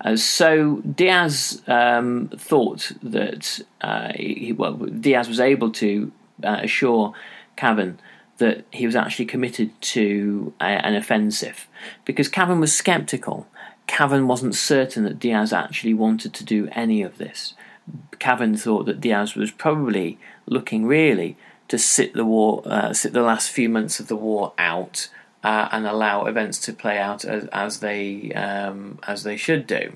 Uh, 0.00 0.16
so 0.16 0.76
Diaz 0.78 1.62
um, 1.68 2.28
thought 2.36 2.92
that 3.02 3.60
uh, 3.82 4.12
he, 4.14 4.52
well, 4.52 4.74
Diaz 4.74 5.28
was 5.28 5.40
able 5.40 5.70
to 5.72 6.12
uh, 6.42 6.60
assure 6.62 7.12
Cavan 7.56 7.98
that 8.38 8.64
he 8.70 8.84
was 8.84 8.96
actually 8.96 9.24
committed 9.24 9.70
to 9.80 10.52
a, 10.60 10.64
an 10.64 10.94
offensive 10.94 11.66
because 12.04 12.28
Cavan 12.28 12.60
was 12.60 12.76
sceptical. 12.76 13.46
Cavan 13.86 14.26
wasn't 14.26 14.54
certain 14.54 15.04
that 15.04 15.18
Diaz 15.18 15.52
actually 15.52 15.94
wanted 15.94 16.34
to 16.34 16.44
do 16.44 16.68
any 16.72 17.02
of 17.02 17.18
this. 17.18 17.54
Cavan 18.18 18.56
thought 18.56 18.86
that 18.86 19.00
Diaz 19.00 19.34
was 19.34 19.50
probably 19.50 20.18
looking 20.46 20.86
really 20.86 21.36
to 21.68 21.78
sit 21.78 22.14
the 22.14 22.24
war, 22.24 22.62
uh, 22.64 22.92
sit 22.92 23.12
the 23.12 23.22
last 23.22 23.50
few 23.50 23.68
months 23.68 24.00
of 24.00 24.08
the 24.08 24.16
war 24.16 24.52
out, 24.58 25.08
uh, 25.42 25.68
and 25.72 25.86
allow 25.86 26.24
events 26.24 26.58
to 26.60 26.72
play 26.72 26.98
out 26.98 27.24
as, 27.24 27.46
as 27.46 27.80
they 27.80 28.32
um, 28.32 28.98
as 29.06 29.22
they 29.22 29.36
should 29.36 29.66
do. 29.66 29.92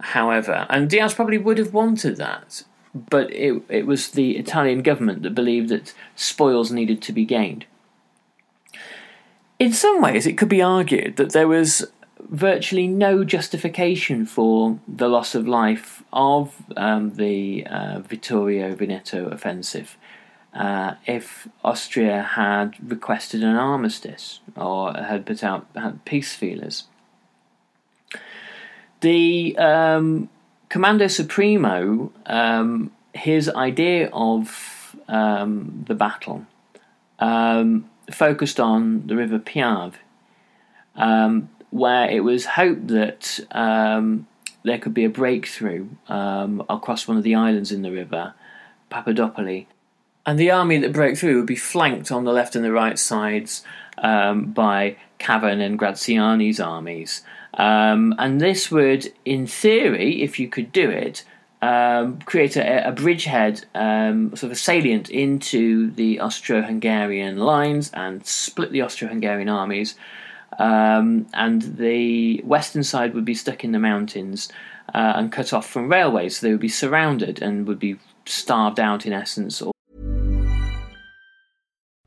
However, 0.00 0.66
and 0.70 0.88
Diaz 0.88 1.14
probably 1.14 1.38
would 1.38 1.58
have 1.58 1.74
wanted 1.74 2.16
that, 2.16 2.64
but 2.94 3.32
it 3.32 3.62
it 3.68 3.86
was 3.86 4.10
the 4.10 4.36
Italian 4.36 4.82
government 4.82 5.22
that 5.22 5.34
believed 5.34 5.68
that 5.70 5.94
spoils 6.16 6.70
needed 6.70 7.02
to 7.02 7.12
be 7.12 7.24
gained. 7.24 7.66
In 9.58 9.72
some 9.72 10.00
ways, 10.00 10.26
it 10.26 10.38
could 10.38 10.48
be 10.48 10.62
argued 10.62 11.16
that 11.16 11.32
there 11.32 11.48
was 11.48 11.84
virtually 12.18 12.86
no 12.86 13.24
justification 13.24 14.24
for 14.24 14.78
the 14.86 15.08
loss 15.08 15.34
of 15.34 15.48
life 15.48 15.99
of 16.12 16.54
um, 16.76 17.14
the 17.14 17.66
uh, 17.66 18.00
Vittorio 18.00 18.74
Veneto 18.74 19.28
offensive. 19.28 19.96
uh, 20.52 20.94
if 21.06 21.48
Austria 21.64 22.22
had 22.22 22.76
requested 22.90 23.42
an 23.42 23.56
armistice 23.56 24.40
or 24.56 24.92
had 24.94 25.26
put 25.26 25.44
out 25.44 25.66
had 25.76 26.04
peace 26.04 26.34
feelers. 26.34 26.84
The 29.00 29.56
um, 29.56 30.28
Comando 30.68 31.10
Supremo, 31.10 32.12
um, 32.26 32.90
his 33.14 33.48
idea 33.48 34.10
of 34.12 34.96
um, 35.08 35.84
the 35.86 35.94
battle 35.94 36.46
um, 37.18 37.88
focused 38.10 38.60
on 38.60 39.06
the 39.06 39.16
River 39.16 39.38
Piave, 39.38 39.94
um, 40.96 41.48
where 41.70 42.10
it 42.10 42.20
was 42.20 42.44
hoped 42.44 42.88
that 42.88 43.40
um, 43.52 44.26
there 44.62 44.78
could 44.78 44.94
be 44.94 45.04
a 45.04 45.10
breakthrough 45.10 45.88
across 46.08 47.08
one 47.08 47.16
of 47.16 47.22
the 47.22 47.34
islands 47.34 47.72
in 47.72 47.82
the 47.82 47.92
river, 47.92 48.34
Papadopoli, 48.90 49.66
and 50.26 50.38
the 50.38 50.50
army 50.50 50.78
that 50.78 50.92
broke 50.92 51.16
through 51.16 51.36
would 51.36 51.46
be 51.46 51.56
flanked 51.56 52.12
on 52.12 52.24
the 52.24 52.32
left 52.32 52.54
and 52.54 52.64
the 52.64 52.72
right 52.72 52.98
sides 52.98 53.64
um, 53.98 54.52
by 54.52 54.96
Cavan 55.18 55.60
and 55.60 55.78
Graziani's 55.78 56.60
armies. 56.60 57.22
Um, 57.54 58.14
and 58.18 58.40
this 58.40 58.70
would, 58.70 59.12
in 59.24 59.46
theory, 59.46 60.22
if 60.22 60.38
you 60.38 60.48
could 60.48 60.72
do 60.72 60.88
it, 60.90 61.24
um, 61.62 62.20
create 62.20 62.56
a, 62.56 62.88
a 62.88 62.92
bridgehead, 62.92 63.66
um, 63.74 64.30
sort 64.30 64.44
of 64.44 64.52
a 64.52 64.56
salient 64.56 65.10
into 65.10 65.90
the 65.90 66.20
Austro 66.20 66.62
Hungarian 66.62 67.38
lines 67.38 67.90
and 67.92 68.24
split 68.24 68.72
the 68.72 68.82
Austro 68.82 69.08
Hungarian 69.08 69.48
armies. 69.48 69.94
Um, 70.58 71.26
and 71.32 71.62
the 71.62 72.42
western 72.42 72.82
side 72.82 73.14
would 73.14 73.24
be 73.24 73.34
stuck 73.34 73.64
in 73.64 73.72
the 73.72 73.78
mountains 73.78 74.48
uh, 74.94 75.14
and 75.16 75.32
cut 75.32 75.52
off 75.52 75.68
from 75.68 75.88
railways, 75.88 76.38
so 76.38 76.46
they 76.46 76.52
would 76.52 76.60
be 76.60 76.68
surrounded 76.68 77.40
and 77.40 77.66
would 77.66 77.78
be 77.78 77.98
starved 78.26 78.80
out 78.80 79.06
in 79.06 79.12
essence 79.12 79.62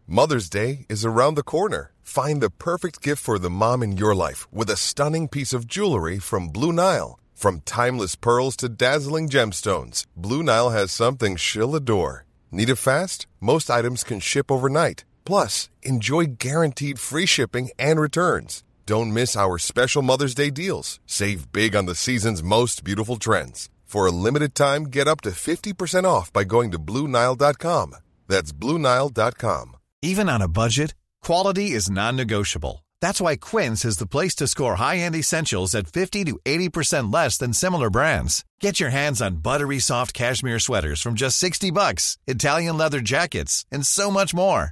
Mother's 0.05 0.50
Day 0.50 0.85
is 0.89 1.05
around 1.05 1.35
the 1.35 1.43
corner. 1.43 1.91
Find 2.03 2.41
the 2.41 2.50
perfect 2.50 3.01
gift 3.01 3.23
for 3.23 3.39
the 3.39 3.50
mom 3.50 3.81
in 3.81 3.97
your 3.97 4.13
life 4.13 4.51
with 4.53 4.69
a 4.69 4.77
stunning 4.77 5.27
piece 5.27 5.53
of 5.53 5.65
jewelry 5.65 6.19
from 6.19 6.50
Blue 6.50 6.71
Nile. 6.71 7.19
From 7.33 7.62
timeless 7.62 8.15
pearls 8.15 8.55
to 8.57 8.69
dazzling 8.69 9.27
gemstones, 9.27 10.05
Blue 10.15 10.43
Nile 10.43 10.69
has 10.69 10.91
something 10.91 11.35
she'll 11.35 11.75
adore. 11.75 12.25
Need 12.51 12.69
it 12.69 12.75
fast? 12.75 13.25
Most 13.39 13.71
items 13.71 14.03
can 14.03 14.19
ship 14.19 14.51
overnight. 14.51 15.03
Plus, 15.25 15.70
enjoy 15.82 16.25
guaranteed 16.38 17.00
free 17.00 17.25
shipping 17.25 17.70
and 17.80 18.00
returns. 18.00 18.63
Don't 18.86 19.13
miss 19.13 19.36
our 19.36 19.58
special 19.58 20.01
Mother's 20.01 20.36
Day 20.36 20.50
deals. 20.50 21.00
Save 21.06 21.51
big 21.51 21.75
on 21.75 21.86
the 21.86 21.96
season's 21.96 22.44
most 22.44 22.84
beautiful 22.84 23.15
trends. 23.15 23.70
For 23.86 24.06
a 24.06 24.12
limited 24.12 24.56
time, 24.56 24.86
get 24.86 25.08
up 25.08 25.22
to 25.22 25.30
50% 25.30 26.03
off 26.06 26.34
by 26.34 26.44
going 26.44 26.72
to 26.72 26.80
Bluenile.com. 26.80 27.96
That's 28.27 28.51
Bluenile.com. 28.51 29.77
Even 30.01 30.27
on 30.30 30.42
a 30.42 30.48
budget, 30.48 30.96
quality 31.22 31.72
is 31.72 31.89
non-negotiable. 31.89 32.84
That's 33.00 33.22
why 33.22 33.36
Quince 33.36 33.86
is 33.86 33.98
the 33.98 34.08
place 34.08 34.36
to 34.36 34.48
score 34.48 34.75
high-end 34.75 35.15
essentials 35.15 35.75
at 35.75 35.88
50 35.88 36.25
to 36.25 36.39
80% 36.44 37.13
less 37.13 37.38
than 37.38 37.53
similar 37.53 37.89
brands. 37.89 38.44
Get 38.60 38.80
your 38.80 38.89
hands 38.89 39.22
on 39.22 39.38
buttery 39.38 39.80
soft 39.80 40.13
cashmere 40.13 40.60
sweaters 40.60 41.00
from 41.01 41.13
just 41.13 41.38
60 41.38 41.72
bucks, 41.72 42.18
Italian 42.27 42.77
leather 42.77 43.00
jackets, 43.00 43.65
and 43.72 43.86
so 43.86 44.10
much 44.10 44.34
more. 44.34 44.72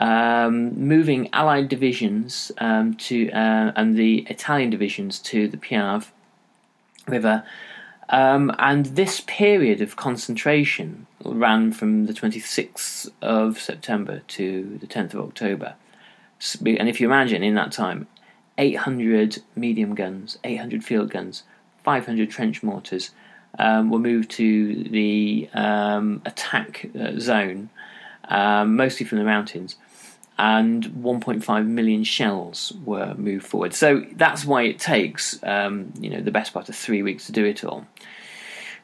um, 0.00 0.74
moving 0.78 1.28
Allied 1.32 1.68
divisions 1.68 2.50
um, 2.58 2.94
to 2.94 3.30
uh, 3.30 3.72
and 3.76 3.96
the 3.96 4.26
Italian 4.28 4.70
divisions 4.70 5.18
to 5.20 5.46
the 5.46 5.56
Piave 5.56 6.08
River. 7.06 7.44
Um, 8.08 8.52
and 8.58 8.86
this 8.86 9.20
period 9.20 9.80
of 9.80 9.94
concentration 9.94 11.06
ran 11.24 11.70
from 11.70 12.06
the 12.06 12.12
26th 12.12 13.08
of 13.22 13.60
September 13.60 14.22
to 14.28 14.78
the 14.80 14.86
10th 14.88 15.14
of 15.14 15.20
October. 15.20 15.74
And 16.64 16.88
if 16.88 17.00
you 17.00 17.06
imagine 17.06 17.44
in 17.44 17.54
that 17.54 17.70
time, 17.70 18.08
800 18.58 19.42
medium 19.54 19.94
guns, 19.94 20.38
800 20.42 20.82
field 20.82 21.10
guns, 21.10 21.44
500 21.84 22.30
trench 22.30 22.62
mortars 22.64 23.10
um, 23.58 23.90
were 23.90 23.98
moved 23.98 24.30
to 24.32 24.84
the 24.84 25.48
um, 25.54 26.20
attack 26.24 26.90
uh, 26.98 27.18
zone, 27.18 27.70
um, 28.30 28.76
mostly 28.76 29.04
from 29.04 29.18
the 29.18 29.24
mountains, 29.24 29.76
and 30.38 30.84
1.5 30.84 31.66
million 31.66 32.02
shells 32.02 32.72
were 32.84 33.14
moved 33.14 33.46
forward. 33.46 33.74
So 33.74 34.06
that's 34.12 34.44
why 34.46 34.62
it 34.62 34.78
takes, 34.78 35.38
um, 35.42 35.92
you 36.00 36.08
know, 36.08 36.22
the 36.22 36.30
best 36.30 36.54
part 36.54 36.68
of 36.70 36.74
three 36.74 37.02
weeks 37.02 37.26
to 37.26 37.32
do 37.32 37.44
it 37.44 37.62
all. 37.62 37.86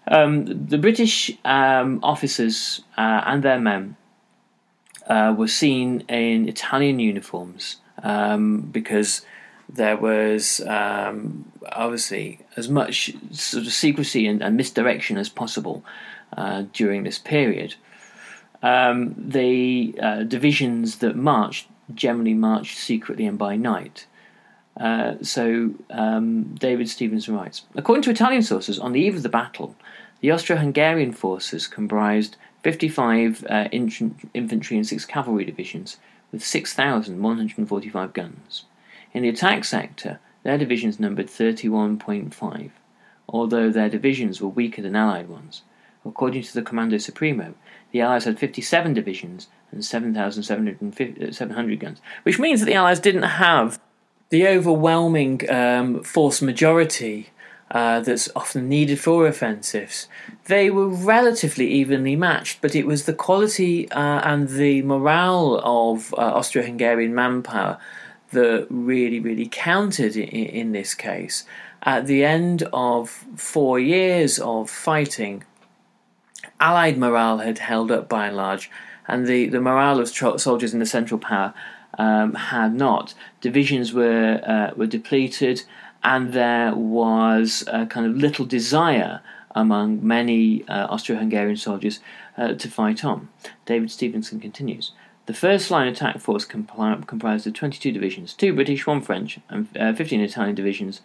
Um, 0.09 0.67
the 0.67 0.79
British 0.79 1.33
um, 1.45 2.01
officers 2.03 2.83
uh, 2.99 3.23
and 3.27 3.43
their 3.43 3.59
men 3.59 3.97
uh, 5.07 5.35
were 5.37 5.49
seen 5.49 6.01
in 6.09 6.49
Italian 6.49 7.01
uniforms 7.01 7.77
um, 8.03 8.61
because 8.61 9.23
there 9.69 9.97
was 9.97 10.61
um, 10.61 11.51
obviously 11.73 12.41
as 12.57 12.69
much 12.69 13.13
sort 13.33 13.67
of 13.67 13.73
secrecy 13.73 14.27
and, 14.27 14.43
and 14.43 14.57
misdirection 14.57 15.17
as 15.17 15.29
possible 15.29 15.85
uh, 16.37 16.65
during 16.73 17.03
this 17.03 17.19
period. 17.19 17.75
Um, 18.66 19.14
the 19.16 19.94
uh, 20.02 20.22
divisions 20.24 20.98
that 20.98 21.14
marched 21.14 21.68
generally 21.94 22.35
marched 22.35 22.76
secretly 22.76 23.24
and 23.24 23.38
by 23.38 23.55
night. 23.55 24.07
Uh, 24.76 25.14
so 25.22 25.70
um, 25.90 26.42
David 26.55 26.88
Stevens 26.90 27.29
writes, 27.29 27.62
according 27.76 28.02
to 28.02 28.11
Italian 28.11 28.42
sources, 28.42 28.81
on 28.81 28.90
the 28.90 29.00
eve 29.00 29.14
of 29.14 29.22
the 29.22 29.29
battle, 29.29 29.76
the 30.20 30.33
Austro-Hungarian 30.33 31.12
forces 31.12 31.68
comprised 31.68 32.37
55 32.64 33.46
uh, 33.48 33.68
infantry 33.70 34.76
and 34.76 34.87
six 34.87 35.05
cavalry 35.05 35.44
divisions 35.44 35.98
with 36.33 36.44
6,145 36.44 38.12
guns. 38.12 38.64
In 39.14 39.22
the 39.22 39.29
attack 39.29 39.64
sector, 39.64 40.18
their 40.42 40.59
divisions 40.59 40.98
numbered 40.98 41.29
31.5, 41.29 42.70
although 43.29 43.70
their 43.70 43.88
divisions 43.88 44.40
were 44.40 44.48
weaker 44.48 44.83
than 44.83 44.96
Allied 44.96 45.29
ones. 45.29 45.62
According 46.05 46.42
to 46.42 46.55
the 46.55 46.62
Comando 46.62 46.98
Supremo, 47.00 47.55
the 47.97 48.03
Allies 48.03 48.25
had 48.25 48.39
57 48.39 48.93
divisions 48.93 49.49
and 49.73 49.83
7,700 49.83 51.73
uh, 51.73 51.81
guns, 51.81 52.01
which 52.25 52.39
means 52.39 52.61
that 52.61 52.67
the 52.67 52.75
Allies 52.75 53.01
didn't 53.01 53.23
have 53.23 53.81
the 54.29 54.47
overwhelming 54.47 55.49
um, 55.51 56.03
force 56.03 56.43
majority 56.43 57.31
uh, 57.71 58.01
that's 58.01 58.29
often 58.37 58.69
needed 58.69 59.01
for 59.01 59.27
offensives. 59.27 60.09
They 60.45 60.69
were 60.69 60.89
relatively 60.89 61.69
evenly 61.69 62.17
matched, 62.17 62.61
but 62.61 62.75
it 62.75 62.87
was 62.87 63.07
the 63.07 63.15
quality 63.15 63.91
uh, 63.91 64.21
and 64.31 64.51
the 64.51 64.83
morale 64.83 65.61
of 65.65 66.13
uh, 66.15 66.19
Austro 66.19 66.63
Hungarian 66.63 67.15
manpower 67.15 67.79
that 68.33 68.67
really, 68.69 69.21
really 69.21 69.49
counted 69.51 70.17
in, 70.17 70.29
in 70.29 70.73
this 70.73 70.95
case. 70.95 71.45
At 71.83 72.07
the 72.07 72.25
end 72.25 72.69
of 72.75 73.09
four 73.37 73.81
years 73.81 74.39
of 74.39 74.69
fighting, 74.69 75.45
Allied 76.61 76.97
morale 76.97 77.38
had 77.38 77.59
held 77.59 77.90
up 77.90 78.09
by 78.09 78.29
and 78.29 78.37
large, 78.37 78.71
and 79.07 79.27
the, 79.27 79.49
the 79.49 79.61
morale 79.61 80.01
of 80.01 80.12
tro- 80.12 80.37
soldiers 80.37 80.73
in 80.73 80.81
the 80.81 80.87
Central 80.87 81.19
Power 81.19 81.55
um, 81.99 82.35
had 82.35 82.75
not. 82.75 83.14
Divisions 83.40 83.92
were 83.92 84.40
uh, 84.45 84.75
were 84.77 84.87
depleted, 84.87 85.62
and 86.03 86.33
there 86.33 86.75
was 86.75 87.64
a 87.66 87.87
kind 87.87 88.07
of 88.07 88.16
little 88.16 88.45
desire 88.45 89.21
among 89.55 90.07
many 90.07 90.69
uh, 90.69 90.87
Austro-Hungarian 90.90 91.57
soldiers 91.57 92.01
uh, 92.37 92.53
to 92.53 92.69
fight 92.69 93.05
on. 93.05 93.29
David 93.64 93.90
Stevenson 93.90 94.38
continues. 94.38 94.92
The 95.25 95.35
first 95.35 95.71
line 95.71 95.88
attack 95.88 96.21
force 96.21 96.45
comprised 96.45 97.47
of 97.47 97.55
22 97.55 97.90
divisions, 97.90 98.33
two 98.33 98.55
British, 98.55 98.87
one 98.87 99.01
French, 99.01 99.40
and 99.49 99.66
uh, 99.77 99.92
15 99.92 100.21
Italian 100.21 100.55
divisions, 100.55 101.01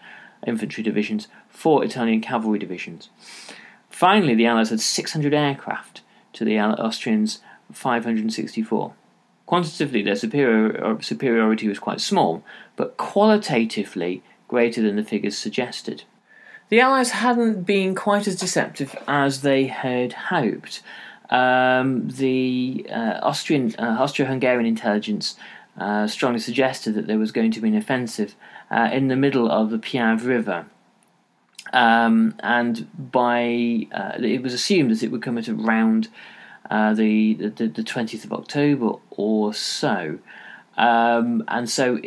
infantry 0.45 0.83
divisions, 0.83 1.27
four 1.49 1.83
Italian 1.83 2.21
cavalry 2.21 2.59
divisions. 2.59 3.09
Finally, 4.01 4.33
the 4.33 4.47
Allies 4.47 4.71
had 4.71 4.79
600 4.79 5.31
aircraft 5.31 6.01
to 6.33 6.43
the 6.43 6.59
Austrians' 6.59 7.39
564. 7.71 8.95
Quantitatively, 9.45 10.01
their 10.01 10.15
superior, 10.15 10.83
uh, 10.83 10.99
superiority 11.01 11.67
was 11.67 11.77
quite 11.77 12.01
small, 12.01 12.43
but 12.75 12.97
qualitatively 12.97 14.23
greater 14.47 14.81
than 14.81 14.95
the 14.95 15.03
figures 15.03 15.37
suggested. 15.37 16.01
The 16.69 16.79
Allies 16.79 17.11
hadn't 17.11 17.61
been 17.61 17.93
quite 17.93 18.27
as 18.27 18.35
deceptive 18.35 18.95
as 19.07 19.43
they 19.43 19.67
had 19.67 20.13
hoped. 20.13 20.81
Um, 21.29 22.09
the 22.09 22.87
uh, 22.89 23.19
Austrian, 23.21 23.75
uh, 23.77 23.97
Austro-Hungarian 23.99 24.65
intelligence 24.65 25.35
uh, 25.77 26.07
strongly 26.07 26.39
suggested 26.39 26.95
that 26.95 27.05
there 27.05 27.19
was 27.19 27.31
going 27.31 27.51
to 27.51 27.61
be 27.61 27.67
an 27.67 27.75
offensive 27.75 28.33
uh, 28.71 28.89
in 28.91 29.09
the 29.09 29.15
middle 29.15 29.47
of 29.47 29.69
the 29.69 29.77
Piave 29.77 30.25
River. 30.25 30.65
Um, 31.73 32.35
and 32.41 32.87
by 33.11 33.87
uh, 33.93 34.17
it 34.19 34.43
was 34.43 34.53
assumed 34.53 34.91
that 34.91 35.03
it 35.03 35.11
would 35.11 35.21
come 35.21 35.37
at 35.37 35.47
around 35.47 36.09
uh, 36.69 36.93
the, 36.93 37.33
the, 37.33 37.67
the 37.67 37.83
20th 37.83 38.23
of 38.23 38.33
October 38.33 38.93
or 39.09 39.53
so. 39.53 40.19
Um, 40.77 41.43
and 41.47 41.69
so 41.69 41.99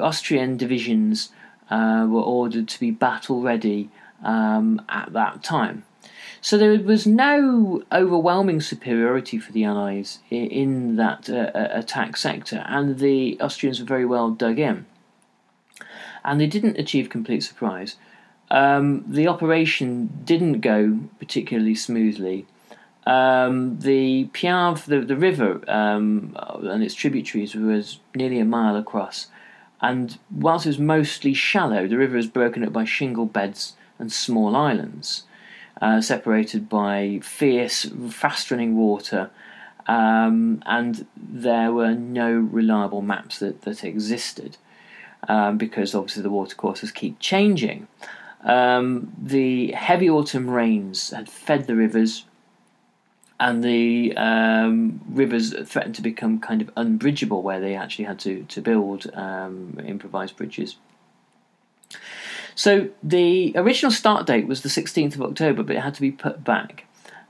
Austrian 0.00 0.56
divisions 0.56 1.30
uh, 1.70 2.06
were 2.08 2.22
ordered 2.22 2.68
to 2.68 2.80
be 2.80 2.90
battle 2.90 3.42
ready 3.42 3.90
um, 4.22 4.80
at 4.88 5.12
that 5.12 5.42
time. 5.42 5.84
So 6.40 6.58
there 6.58 6.78
was 6.80 7.06
no 7.06 7.82
overwhelming 7.92 8.60
superiority 8.60 9.38
for 9.38 9.52
the 9.52 9.64
Allies 9.64 10.18
in, 10.30 10.96
that 10.96 11.30
uh, 11.30 11.50
attack 11.54 12.16
sector, 12.16 12.64
and 12.66 12.98
the 12.98 13.40
Austrians 13.40 13.78
were 13.78 13.86
very 13.86 14.04
well 14.04 14.30
dug 14.30 14.58
in. 14.58 14.86
And 16.24 16.40
they 16.40 16.48
didn't 16.48 16.78
achieve 16.78 17.08
complete 17.08 17.42
surprise. 17.42 17.96
Um, 18.52 19.04
the 19.08 19.28
operation 19.28 20.20
didn't 20.24 20.60
go 20.60 21.00
particularly 21.18 21.74
smoothly. 21.74 22.44
Um, 23.06 23.80
the 23.80 24.28
Piave, 24.34 24.84
the, 24.84 25.00
the 25.00 25.16
river 25.16 25.62
um, 25.68 26.36
and 26.62 26.84
its 26.84 26.94
tributaries 26.94 27.54
was 27.54 27.98
nearly 28.14 28.38
a 28.38 28.44
mile 28.44 28.76
across, 28.76 29.28
and 29.80 30.18
whilst 30.30 30.66
it 30.66 30.68
was 30.68 30.78
mostly 30.78 31.34
shallow, 31.34 31.88
the 31.88 31.96
river 31.96 32.18
is 32.18 32.26
broken 32.26 32.62
up 32.62 32.74
by 32.74 32.84
shingle 32.84 33.26
beds 33.26 33.72
and 33.98 34.12
small 34.12 34.54
islands, 34.54 35.24
uh, 35.80 36.00
separated 36.02 36.68
by 36.68 37.20
fierce, 37.22 37.86
fast-running 38.10 38.76
water, 38.76 39.30
um, 39.86 40.62
and 40.66 41.06
there 41.16 41.72
were 41.72 41.94
no 41.94 42.30
reliable 42.32 43.02
maps 43.02 43.38
that, 43.38 43.62
that 43.62 43.82
existed, 43.82 44.58
um, 45.26 45.56
because 45.56 45.94
obviously 45.94 46.22
the 46.22 46.30
watercourses 46.30 46.92
keep 46.92 47.18
changing. 47.18 47.88
Um, 48.44 49.12
the 49.20 49.72
heavy 49.72 50.10
autumn 50.10 50.50
rains 50.50 51.10
had 51.10 51.28
fed 51.28 51.66
the 51.66 51.76
rivers 51.76 52.24
and 53.42 53.64
the 53.64 54.16
um, 54.16 55.00
rivers 55.08 55.52
threatened 55.68 55.96
to 55.96 56.02
become 56.02 56.38
kind 56.38 56.62
of 56.62 56.70
unbridgeable, 56.76 57.42
where 57.42 57.60
they 57.60 57.74
actually 57.74 58.04
had 58.04 58.20
to 58.20 58.44
to 58.44 58.60
build 58.60 59.12
um, 59.14 59.78
improvised 59.84 60.36
bridges. 60.36 60.76
So 62.54 62.90
the 63.02 63.52
original 63.56 63.90
start 63.90 64.26
date 64.26 64.46
was 64.46 64.62
the 64.62 64.68
16th 64.68 65.14
of 65.14 65.22
October, 65.22 65.62
but 65.62 65.74
it 65.74 65.80
had 65.80 65.94
to 65.94 66.00
be 66.00 66.12
put 66.12 66.44
back. 66.44 66.84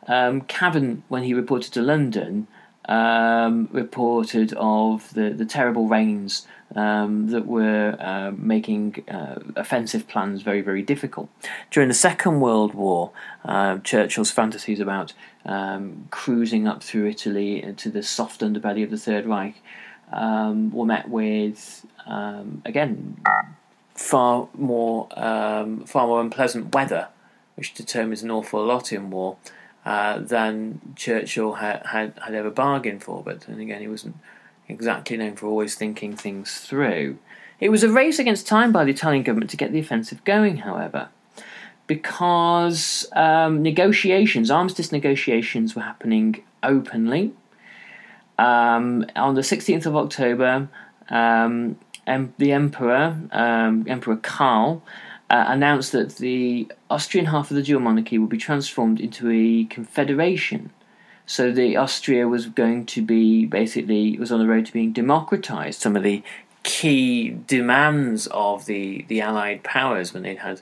Um, 0.07 0.42
Cavan, 0.42 1.05
when 1.09 1.22
he 1.22 1.33
reported 1.33 1.72
to 1.75 1.81
London, 1.81 2.46
um, 2.86 3.68
reported 3.72 4.52
of 4.54 5.12
the, 5.14 5.30
the 5.30 5.46
terrible 5.46 5.88
rains 5.88 6.46
um, 6.74 7.28
that 7.28 7.46
were 7.46 7.96
uh, 8.00 8.32
making 8.36 9.04
uh, 9.08 9.38
offensive 9.56 10.08
plans 10.08 10.42
very, 10.42 10.62
very 10.62 10.82
difficult. 10.82 11.28
During 11.70 11.88
the 11.88 11.94
Second 11.94 12.40
World 12.40 12.74
War, 12.74 13.10
uh, 13.44 13.78
Churchill's 13.78 14.30
fantasies 14.30 14.80
about 14.80 15.12
um, 15.44 16.08
cruising 16.10 16.66
up 16.66 16.82
through 16.82 17.08
Italy 17.08 17.62
into 17.62 17.90
the 17.90 18.02
soft 18.02 18.40
underbelly 18.40 18.82
of 18.82 18.90
the 18.90 18.98
Third 18.98 19.26
Reich 19.26 19.56
um, 20.12 20.70
were 20.72 20.86
met 20.86 21.08
with, 21.08 21.86
um, 22.06 22.62
again, 22.64 23.20
far 23.94 24.48
more 24.54 25.08
far 25.10 26.06
more 26.06 26.20
unpleasant 26.20 26.74
weather, 26.74 27.08
which 27.56 27.74
determines 27.74 28.22
an 28.22 28.30
awful 28.30 28.64
lot 28.64 28.92
in 28.92 29.10
war. 29.10 29.36
Uh, 29.84 30.20
than 30.20 30.80
Churchill 30.94 31.54
had, 31.54 31.84
had, 31.86 32.14
had 32.24 32.34
ever 32.34 32.50
bargained 32.50 33.02
for. 33.02 33.20
But 33.20 33.40
then 33.40 33.58
again, 33.58 33.80
he 33.80 33.88
wasn't 33.88 34.14
exactly 34.68 35.16
known 35.16 35.34
for 35.34 35.46
always 35.46 35.74
thinking 35.74 36.14
things 36.16 36.58
through. 36.58 37.18
It 37.58 37.70
was 37.70 37.82
a 37.82 37.88
race 37.88 38.20
against 38.20 38.46
time 38.46 38.70
by 38.70 38.84
the 38.84 38.90
Italian 38.90 39.24
government 39.24 39.50
to 39.50 39.56
get 39.56 39.72
the 39.72 39.80
offensive 39.80 40.22
going, 40.24 40.58
however, 40.58 41.08
because 41.86 43.08
um, 43.12 43.62
negotiations, 43.62 44.50
armistice 44.50 44.92
negotiations, 44.92 45.74
were 45.74 45.82
happening 45.82 46.42
openly. 46.62 47.32
Um, 48.38 49.06
on 49.16 49.34
the 49.34 49.42
16th 49.42 49.86
of 49.86 49.96
October, 49.96 50.68
um, 51.08 51.76
the 52.06 52.52
Emperor, 52.52 53.16
um, 53.30 53.84
Emperor 53.88 54.16
Karl, 54.16 54.82
uh, 55.32 55.46
announced 55.48 55.92
that 55.92 56.16
the 56.16 56.70
Austrian 56.90 57.26
half 57.26 57.50
of 57.50 57.56
the 57.56 57.62
dual 57.62 57.80
monarchy 57.80 58.18
would 58.18 58.28
be 58.28 58.36
transformed 58.36 59.00
into 59.00 59.30
a 59.30 59.64
confederation. 59.64 60.70
So 61.24 61.50
the 61.50 61.74
Austria 61.76 62.28
was 62.28 62.46
going 62.46 62.84
to 62.86 63.00
be 63.00 63.46
basically 63.46 64.18
was 64.18 64.30
on 64.30 64.40
the 64.40 64.46
road 64.46 64.66
to 64.66 64.72
being 64.72 64.92
democratized. 64.92 65.80
Some 65.80 65.96
of 65.96 66.02
the 66.02 66.22
key 66.64 67.30
demands 67.30 68.26
of 68.26 68.66
the, 68.66 69.06
the 69.08 69.22
Allied 69.22 69.64
powers 69.64 70.12
when 70.12 70.22
they'd 70.22 70.38
had 70.38 70.60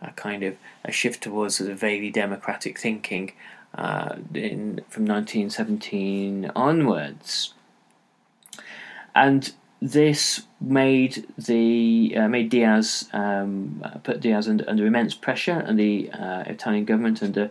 a 0.00 0.12
kind 0.12 0.44
of 0.44 0.56
a 0.84 0.92
shift 0.92 1.24
towards 1.24 1.56
sort 1.56 1.70
of 1.70 1.80
vaguely 1.80 2.10
democratic 2.10 2.78
thinking 2.78 3.32
uh, 3.74 4.16
in 4.32 4.82
from 4.88 5.04
1917 5.04 6.52
onwards. 6.54 7.54
And 9.16 9.52
this 9.82 10.42
made 10.60 11.26
the 11.36 12.14
uh, 12.16 12.28
made 12.28 12.50
Diaz 12.50 13.10
um, 13.12 13.84
put 14.04 14.20
Diaz 14.20 14.48
under, 14.48 14.64
under, 14.70 14.86
immense 14.86 15.12
pressure 15.12 15.58
and 15.66 15.76
the 15.76 16.08
uh, 16.12 16.44
Italian 16.46 16.84
government 16.84 17.20
under 17.20 17.50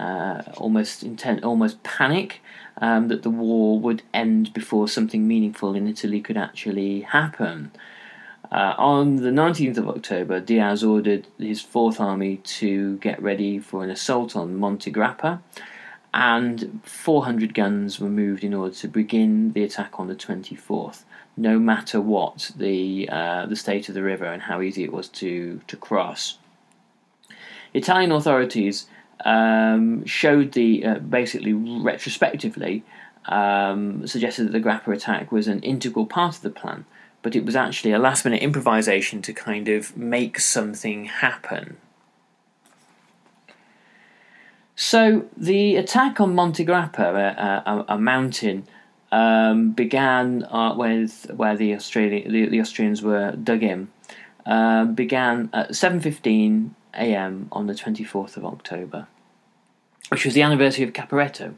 uh, 0.00 0.42
almost 0.56 1.04
intent, 1.04 1.44
almost 1.44 1.80
panic 1.84 2.42
um, 2.78 3.06
that 3.06 3.22
the 3.22 3.30
war 3.30 3.78
would 3.78 4.02
end 4.12 4.52
before 4.52 4.88
something 4.88 5.28
meaningful 5.28 5.76
in 5.76 5.86
Italy 5.86 6.20
could 6.20 6.36
actually 6.36 7.02
happen. 7.02 7.70
Uh, 8.50 8.74
on 8.76 9.16
the 9.16 9.30
19th 9.30 9.76
of 9.76 9.88
October, 9.88 10.40
Diaz 10.40 10.82
ordered 10.82 11.28
his 11.38 11.60
Fourth 11.60 12.00
Army 12.00 12.38
to 12.38 12.96
get 12.96 13.22
ready 13.22 13.60
for 13.60 13.84
an 13.84 13.90
assault 13.90 14.34
on 14.34 14.56
Monte 14.56 14.90
Grappa, 14.90 15.40
and 16.12 16.80
400 16.82 17.54
guns 17.54 18.00
were 18.00 18.08
moved 18.08 18.42
in 18.42 18.52
order 18.52 18.74
to 18.74 18.88
begin 18.88 19.52
the 19.52 19.62
attack 19.62 20.00
on 20.00 20.08
the 20.08 20.16
24th 20.16 21.04
no 21.38 21.58
matter 21.58 22.00
what 22.00 22.50
the 22.56 23.08
uh, 23.10 23.46
the 23.46 23.56
state 23.56 23.88
of 23.88 23.94
the 23.94 24.02
river 24.02 24.24
and 24.24 24.42
how 24.42 24.60
easy 24.60 24.82
it 24.82 24.92
was 24.92 25.08
to 25.08 25.60
to 25.66 25.76
cross. 25.76 26.38
Italian 27.72 28.12
authorities 28.12 28.86
um, 29.24 30.04
showed 30.04 30.52
the 30.52 30.84
uh, 30.84 30.98
basically 30.98 31.52
retrospectively 31.52 32.84
um, 33.26 34.06
suggested 34.06 34.44
that 34.44 34.52
the 34.52 34.60
Grappa 34.60 34.92
attack 34.94 35.30
was 35.30 35.46
an 35.48 35.60
integral 35.60 36.06
part 36.06 36.36
of 36.36 36.42
the 36.42 36.50
plan, 36.50 36.84
but 37.22 37.36
it 37.36 37.44
was 37.44 37.54
actually 37.54 37.92
a 37.92 37.98
last 37.98 38.24
minute 38.24 38.42
improvisation 38.42 39.22
to 39.22 39.32
kind 39.32 39.68
of 39.68 39.96
make 39.96 40.40
something 40.40 41.04
happen. 41.04 41.76
So 44.74 45.26
the 45.36 45.76
attack 45.76 46.20
on 46.20 46.34
Monte 46.34 46.64
Grappa, 46.64 47.00
a, 47.00 47.62
a, 47.66 47.84
a 47.94 47.98
mountain 47.98 48.66
um, 49.10 49.72
began 49.72 50.44
uh, 50.44 50.74
with 50.76 51.30
where 51.34 51.56
the 51.56 51.74
Australia 51.74 52.28
the, 52.28 52.48
the 52.48 52.60
Austrians 52.60 53.02
were 53.02 53.32
dug 53.32 53.62
in. 53.62 53.88
Uh, 54.46 54.84
began 54.86 55.50
at 55.52 55.70
7:15 55.70 56.70
a.m. 56.94 57.48
on 57.52 57.66
the 57.66 57.74
24th 57.74 58.36
of 58.36 58.44
October, 58.44 59.06
which 60.08 60.24
was 60.24 60.34
the 60.34 60.42
anniversary 60.42 60.84
of 60.84 60.92
Caporetto. 60.92 61.54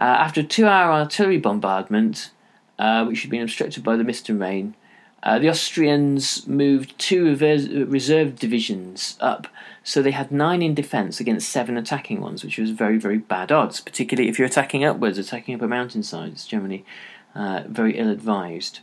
Uh, 0.00 0.04
after 0.04 0.40
a 0.40 0.44
two-hour 0.44 0.92
artillery 0.92 1.38
bombardment, 1.38 2.30
uh, 2.78 3.04
which 3.04 3.22
had 3.22 3.30
been 3.30 3.42
obstructed 3.42 3.84
by 3.84 3.96
the 3.96 4.02
mist 4.02 4.28
and 4.28 4.40
rain, 4.40 4.74
uh, 5.22 5.38
the 5.38 5.48
Austrians 5.48 6.46
moved 6.46 6.98
two 6.98 7.34
reserve 7.34 8.36
divisions 8.36 9.16
up, 9.20 9.46
so 9.86 10.00
they 10.00 10.12
had 10.12 10.32
nine 10.32 10.62
in 10.62 10.74
defence 10.74 11.20
against 11.20 11.50
seven 11.50 11.76
attacking 11.76 12.20
ones, 12.22 12.42
which 12.42 12.58
was 12.58 12.70
very, 12.70 12.96
very 12.96 13.18
bad 13.18 13.52
odds, 13.52 13.80
particularly 13.80 14.30
if 14.30 14.38
you're 14.38 14.48
attacking 14.48 14.82
upwards, 14.82 15.18
attacking 15.18 15.54
up 15.54 15.62
a 15.62 15.68
mountainside. 15.68 16.32
It's 16.32 16.46
generally 16.46 16.84
uh, 17.34 17.64
very 17.68 17.98
ill 17.98 18.08
advised. 18.08 18.80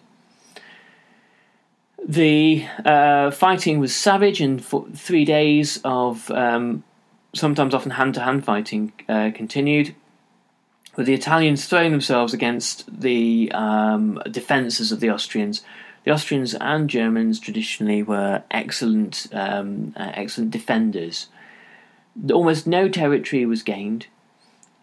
The 2.08 2.66
uh, 2.86 3.32
fighting 3.32 3.80
was 3.80 3.96
savage, 3.96 4.42
and 4.42 4.64
for 4.64 4.86
three 4.94 5.26
days 5.26 5.80
of 5.84 6.30
um, 6.32 6.84
sometimes 7.34 7.74
often 7.74 7.92
hand 7.92 8.14
to 8.14 8.22
hand 8.22 8.46
fighting 8.46 8.94
uh, 9.10 9.32
continued. 9.34 9.96
with 10.96 11.06
the 11.08 11.14
Italians 11.14 11.66
throwing 11.66 11.92
themselves 11.92 12.34
against 12.34 13.02
the 13.02 13.52
um, 13.54 14.22
defences 14.30 14.92
of 14.92 15.00
the 15.00 15.10
Austrians. 15.10 15.64
The 16.04 16.12
Austrians 16.12 16.56
and 16.56 16.90
Germans 16.90 17.40
traditionally 17.40 18.02
were 18.02 18.44
excellent, 18.50 19.28
um, 19.32 19.94
uh, 19.96 20.12
excellent 20.16 20.52
defenders. 20.52 21.28
Almost 22.32 22.66
no 22.66 22.90
territory 22.90 23.46
was 23.46 23.62
gained, 23.62 24.08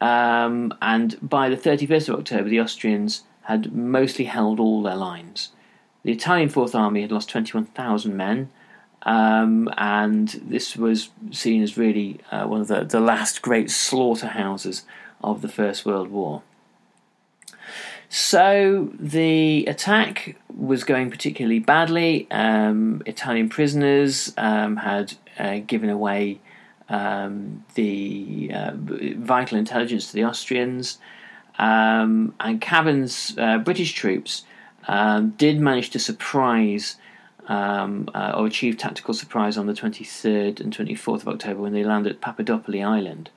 um, 0.01 0.73
and 0.81 1.17
by 1.21 1.49
the 1.49 1.57
31st 1.57 2.09
of 2.09 2.21
October, 2.21 2.49
the 2.49 2.61
Austrians 2.61 3.25
had 3.43 3.75
mostly 3.75 4.27
held 4.27 4.61
all 4.61 4.83
their 4.83 4.97
lines. 4.97 5.51
The 6.05 6.13
Italian 6.13 6.49
Fourth 6.49 6.75
Army 6.75 7.03
had 7.03 7.13
lost 7.13 7.29
21,000 7.31 8.17
men, 8.17 8.51
um, 9.03 9.69
and 9.77 10.29
this 10.29 10.77
was 10.77 11.11
seen 11.33 11.63
as 11.63 11.77
really 11.77 12.21
uh, 12.31 12.47
one 12.47 12.61
of 12.61 12.69
the, 12.69 12.85
the 12.85 13.01
last 13.01 13.43
great 13.43 13.71
slaughterhouses 13.71 14.85
of 15.23 15.43
the 15.43 15.49
First 15.49 15.85
World 15.85 16.09
War. 16.09 16.43
So 18.09 18.91
the 18.99 19.67
attack 19.67 20.37
was 20.55 20.85
going 20.85 21.11
particularly 21.11 21.59
badly. 21.59 22.27
Um, 22.31 23.03
Italian 23.05 23.49
prisoners 23.49 24.33
um, 24.39 24.77
had 24.77 25.15
uh, 25.39 25.59
given 25.67 25.91
away 25.91 26.41
um, 26.89 27.65
the 27.75 28.51
uh, 28.55 28.73
vital 28.75 29.59
intelligence 29.59 30.09
to 30.09 30.15
the 30.15 30.25
Austrians, 30.25 30.99
um, 31.59 32.35
and 32.41 32.61
Cavan's 32.61 33.37
uh, 33.37 33.59
British 33.59 33.93
troops 33.93 34.45
um, 34.87 35.31
did 35.31 35.61
manage 35.61 35.91
to 35.91 35.99
surprise 35.99 36.97
um, 37.47 38.09
uh, 38.15 38.33
or 38.35 38.47
achieve 38.47 38.79
tactical 38.79 39.13
surprise 39.13 39.59
on 39.59 39.67
the 39.67 39.75
23rd 39.75 40.61
and 40.61 40.75
24th 40.75 41.23
of 41.23 41.29
October 41.29 41.61
when 41.61 41.73
they 41.75 41.85
landed 41.85 42.13
at 42.13 42.21
Papadopoli 42.21 42.85
Island 42.85 43.31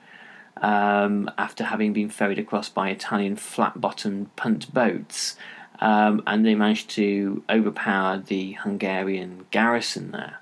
um, 0.62 1.28
after 1.36 1.64
having 1.64 1.92
been 1.92 2.08
ferried 2.08 2.38
across 2.38 2.68
by 2.68 2.88
Italian 2.88 3.36
flat 3.36 3.80
bottomed 3.80 4.34
punt 4.36 4.72
boats. 4.72 5.36
Um, 5.80 6.22
and 6.28 6.46
they 6.46 6.54
managed 6.54 6.90
to 6.90 7.42
overpower 7.50 8.18
the 8.18 8.52
Hungarian 8.52 9.46
garrison 9.50 10.12
there. 10.12 10.36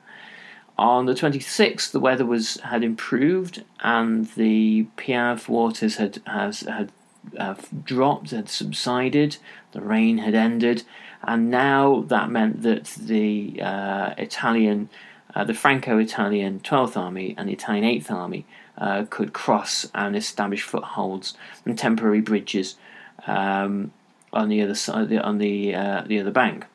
On 0.77 1.07
the 1.07 1.15
26th, 1.15 1.91
the 1.91 2.01
weather 2.01 2.27
was 2.27 2.61
had 2.61 2.85
improved, 2.85 3.65
and 3.81 4.27
the 4.33 4.87
Piave 4.97 5.49
waters 5.49 5.97
had 5.97 6.21
has, 6.27 6.61
had 6.61 6.93
uh, 7.39 7.55
dropped, 7.85 8.31
had 8.31 8.49
subsided. 8.49 9.39
The 9.73 9.81
rain 9.81 10.19
had 10.19 10.35
ended, 10.35 10.85
and 11.23 11.51
now 11.51 12.03
that 12.09 12.31
meant 12.31 12.63
that 12.63 12.85
the 12.85 13.61
uh, 13.63 14.15
Italian, 14.17 14.89
uh, 15.35 15.45
the 15.45 15.55
Franco-Italian 15.55 16.61
12th 16.61 16.97
Army 16.97 17.35
and 17.37 17.49
the 17.49 17.53
Italian 17.53 17.85
8th 17.85 18.11
Army 18.11 18.47
uh, 18.81 19.05
could 19.11 19.33
cross 19.33 19.87
and 19.95 20.17
establish 20.17 20.63
footholds 20.63 21.35
and 21.65 21.79
temporary 21.79 22.21
bridges 22.21 22.77
um, 23.27 23.93
on 24.33 24.49
the 24.49 24.63
other 24.63 24.75
side, 24.75 25.13
on 25.13 25.39
the 25.39 25.75
uh, 25.75 26.03
the 26.07 26.19
other 26.19 26.31
bank. 26.31 26.67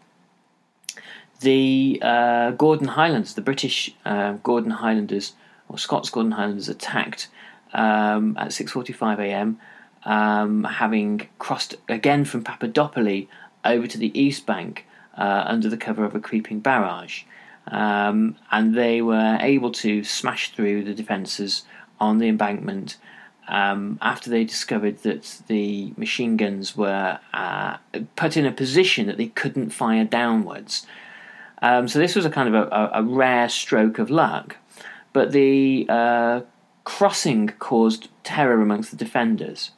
The 1.42 2.00
uh, 2.02 2.52
Gordon 2.52 2.90
Highlanders, 2.90 3.34
the 3.34 3.42
British 3.42 3.94
uh, 4.06 4.34
Gordon 4.44 4.72
Highlanders 4.72 5.34
or 5.68 5.78
Scots 5.78 6.10
Gordon 6.10 6.34
Highlanders, 6.34 6.70
attacked 6.70 7.28
um, 7.74 8.38
at 8.38 8.50
6:45 8.50 9.20
a.m. 9.20 9.60
Um, 10.04 10.64
having 10.64 11.28
crossed 11.40 11.76
again 11.90 12.26
from 12.26 12.44
Papadopoli 12.44 13.28
over 13.66 13.88
to 13.88 13.98
the 13.98 14.18
east 14.20 14.46
bank 14.46 14.86
uh, 15.18 15.44
under 15.48 15.70
the 15.70 15.78
cover 15.78 16.06
of 16.06 16.14
a 16.14 16.20
creeping 16.20 16.60
barrage. 16.60 17.24
Um, 17.68 18.38
and 18.52 18.76
they 18.76 19.02
were 19.02 19.40
able 19.42 19.72
to 19.72 20.04
smash 20.04 20.52
through 20.54 20.84
the 20.84 20.94
defences 20.94 21.64
on 22.00 22.20
the 22.20 22.28
embankment 22.28 22.98
um, 23.48 24.00
after 24.02 24.30
they 24.30 24.44
discovered 24.44 25.00
that 25.00 25.42
the 25.48 25.94
machine 25.98 26.38
guns 26.38 26.76
were 26.76 27.20
uh, 27.34 27.78
put 28.16 28.38
in 28.38 28.46
a 28.46 28.52
position 28.52 29.08
that 29.08 29.18
they 29.18 29.28
couldn't 29.28 29.70
fire 29.70 30.04
downwards. 30.04 30.86
Um, 31.62 31.88
so 31.88 32.00
this 32.00 32.16
was 32.16 32.26
a 32.26 32.30
kind 32.30 32.54
of 32.54 32.68
a, 32.72 32.92
a, 32.94 33.04
rare 33.04 33.48
stroke 33.50 33.98
of 33.98 34.10
luck, 34.10 34.58
but 35.14 35.32
the 35.32 35.86
uh, 35.88 36.42
crossing 36.84 37.48
caused 37.60 38.10
terror 38.24 38.62
amongst 38.62 38.92
the 38.92 38.98
defenders. 38.98 39.72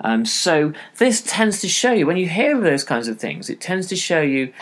Um, 0.00 0.24
so 0.24 0.72
this 0.98 1.22
tends 1.22 1.60
to 1.60 1.68
show 1.68 1.92
you 1.92 2.06
when 2.06 2.16
you 2.16 2.28
hear 2.28 2.58
those 2.58 2.84
kinds 2.84 3.06
of 3.06 3.18
things, 3.18 3.48
it 3.50 3.60
tends 3.60 3.86
to 3.88 3.96
show 3.96 4.20
you 4.20 4.52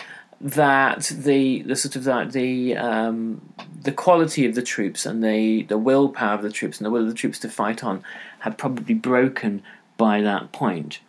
that 0.41 1.11
the 1.15 1.61
the 1.63 1.75
sort 1.75 1.95
of 1.95 2.05
that 2.05 2.31
the 2.31 2.75
um, 2.77 3.41
the 3.81 3.91
quality 3.91 4.45
of 4.45 4.55
the 4.55 4.61
troops 4.61 5.05
and 5.05 5.23
the 5.23 5.63
the 5.63 5.77
willpower 5.77 6.35
of 6.35 6.41
the 6.41 6.51
troops 6.51 6.77
and 6.77 6.85
the 6.85 6.91
will 6.91 7.03
of 7.03 7.07
the 7.07 7.13
troops 7.13 7.39
to 7.39 7.49
fight 7.49 7.83
on 7.83 8.03
had 8.39 8.57
probably 8.57 8.95
broken 8.95 9.61
by 9.97 10.21
that 10.21 10.51
point. 10.51 10.99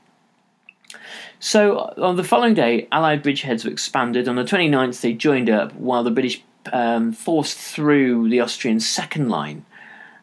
So 1.38 1.94
on 1.96 2.16
the 2.16 2.24
following 2.24 2.54
day, 2.54 2.88
Allied 2.92 3.22
bridgeheads 3.22 3.64
were 3.64 3.70
expanded. 3.70 4.28
On 4.28 4.36
the 4.36 4.44
29th, 4.44 5.00
they 5.00 5.14
joined 5.14 5.48
up 5.48 5.72
while 5.74 6.02
the 6.02 6.10
British 6.10 6.42
um, 6.72 7.12
forced 7.12 7.56
through 7.56 8.28
the 8.28 8.40
Austrian 8.40 8.80
second 8.80 9.30
line 9.30 9.64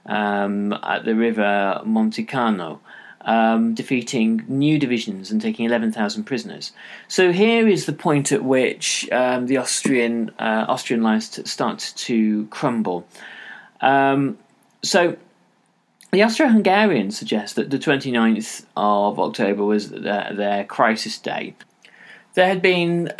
um, 0.05 0.73
at 0.73 1.05
the 1.05 1.15
river 1.15 1.81
Monticano 1.85 2.79
um, 3.27 3.73
defeating 3.73 4.43
new 4.47 4.79
divisions 4.79 5.29
and 5.29 5.41
taking 5.41 5.65
11,000 5.65 6.23
prisoners. 6.23 6.71
So 7.09 7.33
here 7.33 7.67
is 7.67 7.85
the 7.85 7.93
point 7.93 8.31
at 8.31 8.43
which 8.43 9.07
um, 9.11 9.47
the 9.47 9.57
Austrian 9.57 10.31
uh, 10.39 10.65
Austrian 10.67 11.03
lines 11.03 11.39
start 11.49 11.93
to 11.97 12.47
crumble. 12.47 13.05
Um, 13.81 14.39
so 14.81 15.17
the 16.11 16.23
Austro-Hungarians 16.23 17.17
suggest 17.17 17.57
that 17.57 17.69
the 17.69 17.77
29th 17.77 18.65
of 18.77 19.19
October 19.19 19.65
was 19.65 19.89
their, 19.89 20.33
their 20.33 20.63
crisis 20.63 21.19
day. 21.19 21.53
There 22.33 22.47
had 22.47 22.61
been 22.61 23.11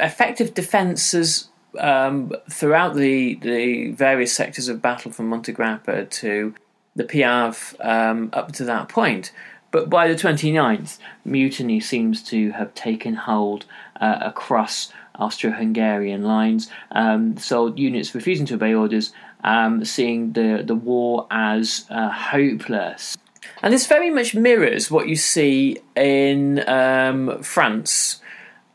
effective 0.00 0.54
defences 0.54 1.48
um, 1.78 2.32
throughout 2.50 2.94
the, 2.94 3.34
the 3.34 3.90
various 3.90 4.32
sectors 4.32 4.68
of 4.68 4.80
battle 4.80 5.10
from 5.10 5.28
Monte 5.28 5.52
Grappa 5.52 6.08
to 6.08 6.54
the 6.94 7.04
Piave 7.04 7.74
um, 7.84 8.30
up 8.32 8.52
to 8.52 8.64
that 8.64 8.88
point. 8.88 9.32
But 9.70 9.88
by 9.88 10.06
the 10.06 10.14
29th, 10.14 10.98
mutiny 11.24 11.80
seems 11.80 12.22
to 12.24 12.50
have 12.52 12.74
taken 12.74 13.14
hold 13.14 13.64
uh, 14.00 14.18
across 14.20 14.92
Austro 15.18 15.50
Hungarian 15.50 16.22
lines. 16.22 16.68
Um, 16.90 17.38
so 17.38 17.74
units 17.74 18.14
refusing 18.14 18.46
to 18.46 18.54
obey 18.54 18.74
orders, 18.74 19.12
um, 19.42 19.84
seeing 19.84 20.32
the, 20.32 20.62
the 20.64 20.74
war 20.74 21.26
as 21.30 21.86
uh, 21.90 22.10
hopeless. 22.10 23.16
And 23.62 23.72
this 23.72 23.86
very 23.86 24.10
much 24.10 24.34
mirrors 24.34 24.90
what 24.90 25.08
you 25.08 25.16
see 25.16 25.78
in 25.96 26.68
um, 26.68 27.42
France 27.42 28.20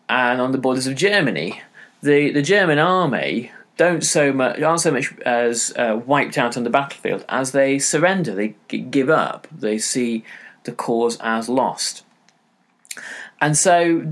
and 0.10 0.42
on 0.42 0.52
the 0.52 0.58
borders 0.58 0.88
of 0.88 0.96
Germany. 0.96 1.62
The, 2.02 2.32
the 2.32 2.42
German 2.42 2.80
army 2.80 3.52
don't 3.78 4.04
so 4.04 4.34
much 4.34 4.62
aren't 4.62 4.82
so 4.82 4.92
much 4.92 5.14
as 5.20 5.74
uh, 5.78 6.02
wiped 6.06 6.38
out 6.38 6.58
on 6.58 6.64
the 6.64 6.70
battlefield 6.70 7.24
as 7.30 7.52
they 7.52 7.80
surrender. 7.80 8.34
They 8.34 8.56
g- 8.68 8.80
give 8.80 9.10
up. 9.10 9.48
They 9.52 9.78
see 9.78 10.24
the 10.64 10.72
cause 10.72 11.18
as 11.22 11.48
lost. 11.48 12.04
And 13.40 13.56
so 13.56 14.06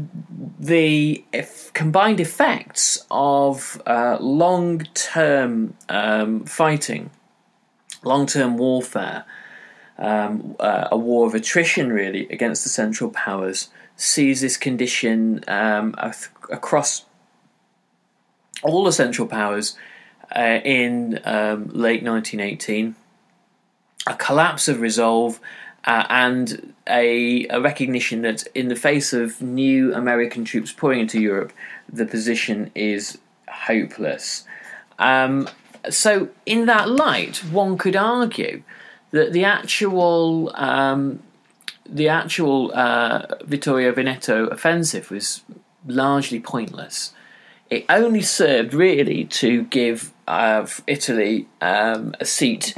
the 0.60 1.26
combined 1.74 2.20
effects 2.20 3.06
of 3.10 3.82
uh, 3.88 4.18
long 4.20 4.82
term 4.94 5.76
um, 5.90 6.46
fighting, 6.46 7.10
long 8.04 8.28
term 8.28 8.58
warfare, 8.58 9.26
um, 9.98 10.56
uh, 10.60 10.90
a 10.92 10.98
war 10.98 11.26
of 11.26 11.34
attrition 11.34 11.92
really 11.92 12.28
against 12.30 12.64
the 12.64 12.70
Central 12.70 13.10
Powers, 13.10 13.70
sees 13.96 14.42
this 14.42 14.58
condition 14.58 15.44
um, 15.48 15.96
across 16.52 17.06
all 18.64 18.84
the 18.84 18.92
Central 18.92 19.28
Powers 19.28 19.76
uh, 20.36 20.60
in 20.64 21.20
um, 21.24 21.68
late 21.68 22.04
1918. 22.04 22.96
A 24.08 24.16
collapse 24.16 24.68
of 24.68 24.82
resolve 24.82 25.40
uh, 25.86 26.06
and 26.10 26.74
a, 26.88 27.48
a, 27.48 27.60
recognition 27.60 28.22
that 28.22 28.46
in 28.54 28.68
the 28.68 28.76
face 28.76 29.14
of 29.14 29.42
new 29.42 29.94
American 29.94 30.46
troops 30.46 30.72
pouring 30.72 31.00
into 31.02 31.20
Europe, 31.20 31.54
the 31.92 32.06
position 32.06 32.72
is 32.76 33.18
hopeless. 33.48 34.46
Um, 34.98 35.50
so, 35.90 36.30
in 36.46 36.66
that 36.66 36.90
light, 36.90 37.38
one 37.46 37.78
could 37.78 37.96
argue 37.96 38.64
that 39.12 39.34
the 39.34 39.46
actual 39.46 40.52
um, 40.56 41.20
the 41.88 42.10
actual 42.10 42.72
uh, 42.74 43.28
Vittorio 43.44 43.92
Veneto 43.92 44.48
offensive 44.48 45.12
was 45.12 45.42
largely 45.86 46.40
pointless 46.40 47.14
it 47.70 47.86
only 47.90 48.22
served 48.22 48.74
really 48.74 49.26
to 49.26 49.64
give 49.64 50.12
uh, 50.28 50.68
Italy 50.88 51.48
um, 51.62 52.16
a 52.20 52.26
seat 52.26 52.76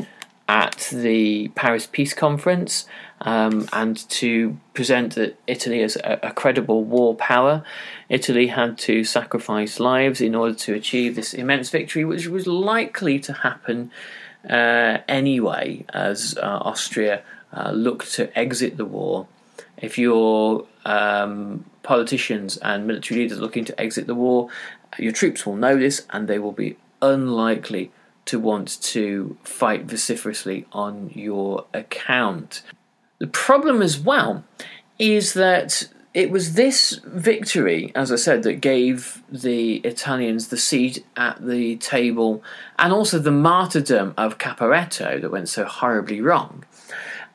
at 0.47 0.89
the 0.93 1.49
Paris 1.49 1.87
Peace 1.87 2.13
Conference 2.13 2.87
um, 3.21 3.67
and 3.73 3.97
to 4.09 4.57
present 4.73 5.17
Italy 5.47 5.81
as 5.81 5.97
a, 5.97 6.19
a, 6.23 6.31
credible 6.31 6.83
war 6.83 7.15
power. 7.15 7.63
Italy 8.09 8.47
had 8.47 8.77
to 8.77 9.03
sacrifice 9.03 9.79
lives 9.79 10.21
in 10.21 10.35
order 10.35 10.53
to 10.53 10.73
achieve 10.73 11.15
this 11.15 11.33
immense 11.33 11.69
victory, 11.69 12.05
which 12.05 12.27
was 12.27 12.47
likely 12.47 13.19
to 13.19 13.33
happen 13.33 13.91
uh, 14.49 14.99
anyway 15.07 15.83
as 15.93 16.37
uh, 16.37 16.59
Austria 16.61 17.23
uh, 17.51 17.71
looked 17.71 18.13
to 18.13 18.37
exit 18.37 18.77
the 18.77 18.85
war 18.85 19.27
if 19.77 19.97
you're 19.97 20.65
um, 20.85 21.65
politicians 21.83 22.57
and 22.57 22.87
military 22.87 23.21
leaders 23.21 23.39
looking 23.39 23.65
to 23.65 23.79
exit 23.79 24.07
the 24.07 24.15
war, 24.15 24.49
your 24.97 25.11
troops 25.11 25.45
will 25.45 25.55
know 25.55 25.77
this 25.77 26.05
and 26.09 26.27
they 26.27 26.39
will 26.39 26.51
be 26.51 26.77
unlikely 27.01 27.91
to 28.25 28.39
want 28.39 28.81
to 28.81 29.37
fight 29.43 29.85
vociferously 29.85 30.65
on 30.71 31.09
your 31.13 31.65
account. 31.73 32.61
The 33.19 33.27
problem 33.27 33.81
as 33.81 33.97
well 33.97 34.43
is 34.99 35.33
that 35.33 35.87
it 36.13 36.31
was 36.31 36.53
this 36.53 36.99
victory, 37.05 37.91
as 37.93 38.11
I 38.11 38.15
said, 38.15 38.43
that 38.43 38.55
gave 38.55 39.21
the 39.29 39.75
Italians 39.77 40.47
the 40.47 40.57
seat 40.57 41.05
at 41.15 41.45
the 41.45 41.77
table 41.77 42.43
and 42.79 42.91
also 42.91 43.19
the 43.19 43.31
martyrdom 43.31 44.13
of 44.17 44.37
Caporetto 44.37 45.21
that 45.21 45.31
went 45.31 45.47
so 45.47 45.65
horribly 45.65 46.19
wrong. 46.19 46.65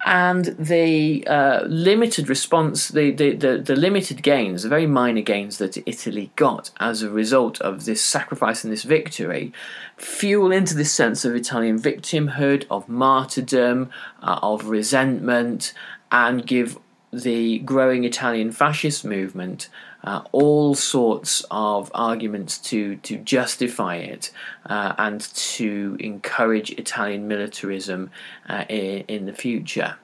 And 0.05 0.47
the 0.59 1.25
uh, 1.29 1.63
limited 1.67 2.29
response, 2.29 2.89
the, 2.89 3.13
the, 3.13 3.37
the, 3.37 3.59
the, 3.59 3.77
limited 3.77 4.23
gains, 4.23 4.65
the 4.65 4.69
very 4.69 4.87
minor 4.87 5.21
gains 5.21 5.59
that 5.59 5.77
Italy 5.87 6.33
got 6.35 6.71
as 6.81 7.03
a 7.03 7.11
result 7.11 7.61
of 7.61 7.85
this 7.85 8.03
sacrifice 8.03 8.65
and 8.65 8.73
this 8.73 8.83
victory, 8.83 9.53
fuel 9.97 10.51
into 10.51 10.75
this 10.75 10.91
sense 10.91 11.25
of 11.25 11.37
Italian 11.37 11.79
victimhood, 11.79 12.67
of 12.69 12.89
martyrdom, 12.89 13.91
uh, 14.23 14.41
of 14.43 14.67
resentment, 14.67 15.73
and 16.11 16.47
give 16.49 16.79
the 17.13 17.61
growing 17.61 18.03
Italian 18.03 18.51
fascist 18.51 19.05
movement 19.05 19.69
uh, 20.05 20.23
all 20.33 20.75
sorts 20.75 21.45
of 21.51 21.91
arguments 21.95 22.59
to, 22.59 22.97
to 22.97 23.17
justify 23.19 23.97
it 23.97 24.31
uh, 24.67 24.95
and 24.99 25.21
to 25.35 25.97
encourage 26.01 26.71
Italian 26.73 27.29
militarism 27.29 28.11
uh, 28.49 28.65
in, 28.69 29.05
in, 29.09 29.27
the 29.27 29.33
future. 29.33 29.97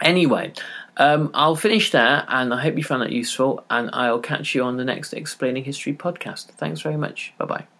Anyway, 0.00 0.52
um, 0.96 1.30
I'll 1.34 1.56
finish 1.56 1.90
there 1.90 2.24
and 2.28 2.54
I 2.54 2.60
hope 2.60 2.76
you 2.76 2.84
found 2.84 3.02
that 3.02 3.12
useful, 3.12 3.64
and 3.68 3.90
I'll 3.92 4.20
catch 4.20 4.54
you 4.54 4.62
on 4.62 4.76
the 4.76 4.84
next 4.84 5.12
Explaining 5.12 5.64
History 5.64 5.94
podcast. 5.94 6.46
Thanks 6.46 6.80
very 6.80 6.96
much. 6.96 7.34
Bye 7.38 7.44
bye. 7.46 7.79